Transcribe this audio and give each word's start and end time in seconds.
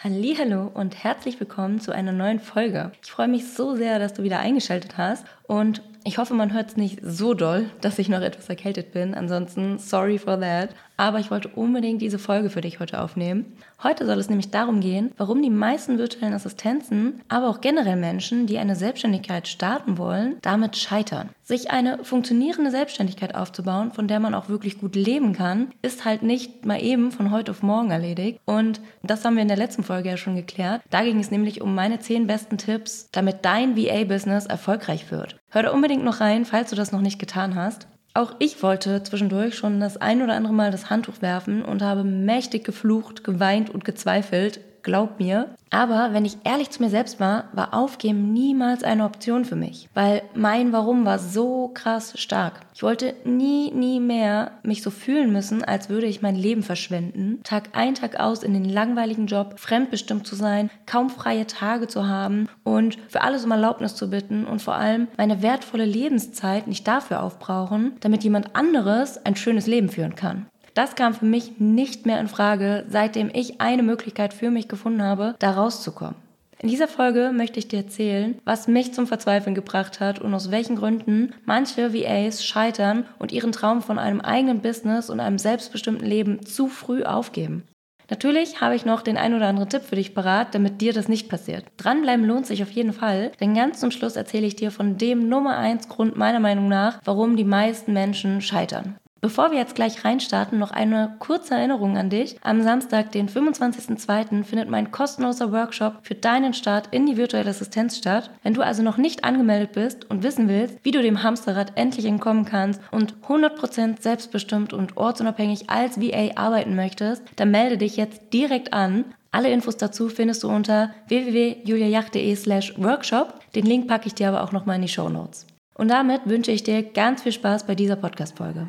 Hallo 0.00 0.70
und 0.72 1.02
herzlich 1.02 1.40
willkommen 1.40 1.80
zu 1.80 1.90
einer 1.90 2.12
neuen 2.12 2.38
Folge. 2.38 2.92
Ich 3.02 3.10
freue 3.10 3.26
mich 3.26 3.52
so 3.52 3.74
sehr, 3.74 3.98
dass 3.98 4.14
du 4.14 4.22
wieder 4.22 4.38
eingeschaltet 4.38 4.96
hast 4.96 5.26
und 5.48 5.82
ich 6.04 6.16
hoffe, 6.16 6.32
man 6.32 6.54
hört 6.54 6.70
es 6.70 6.76
nicht 6.76 7.00
so 7.02 7.34
doll, 7.34 7.68
dass 7.80 7.98
ich 7.98 8.08
noch 8.08 8.22
etwas 8.22 8.48
erkältet 8.48 8.92
bin. 8.92 9.14
Ansonsten 9.14 9.78
sorry 9.78 10.18
for 10.18 10.40
that. 10.40 10.70
Aber 10.96 11.18
ich 11.18 11.30
wollte 11.30 11.48
unbedingt 11.48 12.00
diese 12.00 12.18
Folge 12.18 12.50
für 12.50 12.60
dich 12.60 12.80
heute 12.80 13.00
aufnehmen. 13.00 13.56
Heute 13.82 14.06
soll 14.06 14.18
es 14.18 14.28
nämlich 14.28 14.50
darum 14.50 14.80
gehen, 14.80 15.12
warum 15.16 15.42
die 15.42 15.50
meisten 15.50 15.98
virtuellen 15.98 16.34
Assistenzen, 16.34 17.20
aber 17.28 17.48
auch 17.48 17.60
generell 17.60 17.96
Menschen, 17.96 18.46
die 18.46 18.58
eine 18.58 18.74
Selbstständigkeit 18.74 19.46
starten 19.46 19.98
wollen, 19.98 20.38
damit 20.42 20.76
scheitern. 20.76 21.28
Sich 21.44 21.70
eine 21.70 22.02
funktionierende 22.04 22.70
Selbstständigkeit 22.70 23.34
aufzubauen, 23.34 23.92
von 23.92 24.08
der 24.08 24.18
man 24.18 24.34
auch 24.34 24.48
wirklich 24.48 24.80
gut 24.80 24.96
leben 24.96 25.34
kann, 25.34 25.72
ist 25.82 26.04
halt 26.04 26.22
nicht 26.22 26.64
mal 26.64 26.82
eben 26.82 27.12
von 27.12 27.30
heute 27.30 27.52
auf 27.52 27.62
morgen 27.62 27.90
erledigt. 27.90 28.40
Und 28.44 28.80
das 29.02 29.24
haben 29.24 29.36
wir 29.36 29.42
in 29.42 29.48
der 29.48 29.56
letzten 29.56 29.84
Folge 29.84 30.08
ja 30.08 30.16
schon 30.16 30.36
geklärt. 30.36 30.82
Da 30.90 31.04
ging 31.04 31.20
es 31.20 31.30
nämlich 31.30 31.60
um 31.60 31.74
meine 31.74 32.00
zehn 32.00 32.26
besten 32.26 32.58
Tipps, 32.58 33.08
damit 33.12 33.44
dein 33.44 33.76
VA-Business 33.76 34.46
erfolgreich 34.46 35.10
wird. 35.12 35.37
Hör 35.50 35.62
da 35.62 35.70
unbedingt 35.70 36.04
noch 36.04 36.20
rein, 36.20 36.44
falls 36.44 36.70
du 36.70 36.76
das 36.76 36.92
noch 36.92 37.00
nicht 37.00 37.18
getan 37.18 37.54
hast. 37.54 37.86
Auch 38.12 38.34
ich 38.38 38.62
wollte 38.62 39.02
zwischendurch 39.02 39.54
schon 39.54 39.80
das 39.80 39.96
ein 39.96 40.22
oder 40.22 40.34
andere 40.34 40.52
Mal 40.52 40.70
das 40.70 40.90
Handtuch 40.90 41.22
werfen 41.22 41.64
und 41.64 41.82
habe 41.82 42.04
mächtig 42.04 42.64
geflucht, 42.64 43.24
geweint 43.24 43.70
und 43.70 43.84
gezweifelt, 43.84 44.60
glaub 44.88 45.20
mir. 45.20 45.50
Aber 45.68 46.14
wenn 46.14 46.24
ich 46.24 46.38
ehrlich 46.44 46.70
zu 46.70 46.82
mir 46.82 46.88
selbst 46.88 47.20
war, 47.20 47.44
war 47.52 47.74
Aufgeben 47.74 48.32
niemals 48.32 48.82
eine 48.82 49.04
Option 49.04 49.44
für 49.44 49.54
mich, 49.54 49.90
weil 49.92 50.22
mein 50.34 50.72
Warum 50.72 51.04
war 51.04 51.18
so 51.18 51.68
krass 51.74 52.14
stark. 52.16 52.62
Ich 52.74 52.82
wollte 52.82 53.14
nie, 53.24 53.70
nie 53.72 54.00
mehr 54.00 54.52
mich 54.62 54.82
so 54.82 54.90
fühlen 54.90 55.30
müssen, 55.30 55.62
als 55.62 55.90
würde 55.90 56.06
ich 56.06 56.22
mein 56.22 56.36
Leben 56.36 56.62
verschwenden, 56.62 57.40
Tag 57.44 57.68
ein, 57.74 57.94
Tag 57.94 58.18
aus 58.18 58.42
in 58.42 58.54
den 58.54 58.64
langweiligen 58.64 59.26
Job, 59.26 59.58
fremdbestimmt 59.58 60.26
zu 60.26 60.36
sein, 60.36 60.70
kaum 60.86 61.10
freie 61.10 61.46
Tage 61.46 61.86
zu 61.86 62.08
haben 62.08 62.48
und 62.64 62.96
für 63.08 63.20
alles 63.20 63.44
um 63.44 63.50
Erlaubnis 63.50 63.94
zu 63.94 64.08
bitten 64.08 64.46
und 64.46 64.62
vor 64.62 64.76
allem 64.76 65.08
meine 65.18 65.42
wertvolle 65.42 65.84
Lebenszeit 65.84 66.66
nicht 66.66 66.88
dafür 66.88 67.22
aufbrauchen, 67.22 67.92
damit 68.00 68.24
jemand 68.24 68.56
anderes 68.56 69.22
ein 69.26 69.36
schönes 69.36 69.66
Leben 69.66 69.90
führen 69.90 70.14
kann. 70.14 70.46
Das 70.78 70.94
kam 70.94 71.12
für 71.12 71.24
mich 71.24 71.58
nicht 71.58 72.06
mehr 72.06 72.20
in 72.20 72.28
Frage, 72.28 72.84
seitdem 72.88 73.32
ich 73.34 73.60
eine 73.60 73.82
Möglichkeit 73.82 74.32
für 74.32 74.48
mich 74.48 74.68
gefunden 74.68 75.02
habe, 75.02 75.34
da 75.40 75.50
rauszukommen. 75.50 76.14
In 76.60 76.68
dieser 76.68 76.86
Folge 76.86 77.32
möchte 77.34 77.58
ich 77.58 77.66
dir 77.66 77.78
erzählen, 77.78 78.38
was 78.44 78.68
mich 78.68 78.94
zum 78.94 79.08
Verzweifeln 79.08 79.56
gebracht 79.56 79.98
hat 79.98 80.20
und 80.20 80.32
aus 80.34 80.52
welchen 80.52 80.76
Gründen 80.76 81.34
manche 81.44 81.92
VAs 81.92 82.44
scheitern 82.44 83.06
und 83.18 83.32
ihren 83.32 83.50
Traum 83.50 83.82
von 83.82 83.98
einem 83.98 84.20
eigenen 84.20 84.60
Business 84.60 85.10
und 85.10 85.18
einem 85.18 85.38
selbstbestimmten 85.38 86.06
Leben 86.06 86.46
zu 86.46 86.68
früh 86.68 87.02
aufgeben. 87.02 87.64
Natürlich 88.08 88.60
habe 88.60 88.76
ich 88.76 88.84
noch 88.84 89.02
den 89.02 89.16
ein 89.16 89.34
oder 89.34 89.48
anderen 89.48 89.68
Tipp 89.68 89.82
für 89.82 89.96
dich 89.96 90.14
parat, 90.14 90.54
damit 90.54 90.80
dir 90.80 90.92
das 90.92 91.08
nicht 91.08 91.28
passiert. 91.28 91.64
Dranbleiben 91.78 92.24
lohnt 92.24 92.46
sich 92.46 92.62
auf 92.62 92.70
jeden 92.70 92.92
Fall, 92.92 93.32
denn 93.40 93.54
ganz 93.54 93.80
zum 93.80 93.90
Schluss 93.90 94.14
erzähle 94.14 94.46
ich 94.46 94.54
dir 94.54 94.70
von 94.70 94.96
dem 94.96 95.28
Nummer 95.28 95.58
1 95.58 95.88
Grund 95.88 96.16
meiner 96.16 96.38
Meinung 96.38 96.68
nach, 96.68 97.00
warum 97.04 97.36
die 97.36 97.42
meisten 97.42 97.92
Menschen 97.92 98.40
scheitern. 98.42 98.94
Bevor 99.20 99.50
wir 99.50 99.58
jetzt 99.58 99.74
gleich 99.74 100.04
reinstarten, 100.04 100.60
noch 100.60 100.70
eine 100.70 101.16
kurze 101.18 101.54
Erinnerung 101.54 101.96
an 101.96 102.08
dich. 102.08 102.36
Am 102.42 102.62
Samstag, 102.62 103.10
den 103.10 103.28
25.02., 103.28 104.44
findet 104.44 104.70
mein 104.70 104.92
kostenloser 104.92 105.50
Workshop 105.50 105.98
für 106.02 106.14
deinen 106.14 106.54
Start 106.54 106.88
in 106.92 107.04
die 107.04 107.16
virtuelle 107.16 107.50
Assistenz 107.50 107.98
statt. 107.98 108.30
Wenn 108.44 108.54
du 108.54 108.62
also 108.62 108.84
noch 108.84 108.96
nicht 108.96 109.24
angemeldet 109.24 109.72
bist 109.72 110.08
und 110.08 110.22
wissen 110.22 110.48
willst, 110.48 110.78
wie 110.84 110.92
du 110.92 111.02
dem 111.02 111.24
Hamsterrad 111.24 111.72
endlich 111.74 112.04
entkommen 112.06 112.44
kannst 112.44 112.80
und 112.92 113.16
100% 113.26 114.00
selbstbestimmt 114.00 114.72
und 114.72 114.96
ortsunabhängig 114.96 115.68
als 115.68 116.00
VA 116.00 116.36
arbeiten 116.36 116.76
möchtest, 116.76 117.24
dann 117.34 117.50
melde 117.50 117.76
dich 117.76 117.96
jetzt 117.96 118.32
direkt 118.32 118.72
an. 118.72 119.04
Alle 119.32 119.50
Infos 119.50 119.76
dazu 119.76 120.08
findest 120.08 120.44
du 120.44 120.48
unter 120.48 120.90
www.juliajach.de 121.08 122.34
slash 122.36 122.74
workshop. 122.78 123.34
Den 123.56 123.66
Link 123.66 123.88
packe 123.88 124.06
ich 124.06 124.14
dir 124.14 124.28
aber 124.28 124.44
auch 124.44 124.52
nochmal 124.52 124.76
in 124.76 124.82
die 124.82 124.88
Show 124.88 125.08
Notes. 125.08 125.46
Und 125.74 125.88
damit 125.88 126.22
wünsche 126.24 126.52
ich 126.52 126.62
dir 126.62 126.82
ganz 126.82 127.22
viel 127.22 127.32
Spaß 127.32 127.66
bei 127.66 127.74
dieser 127.74 127.96
Podcast-Folge. 127.96 128.68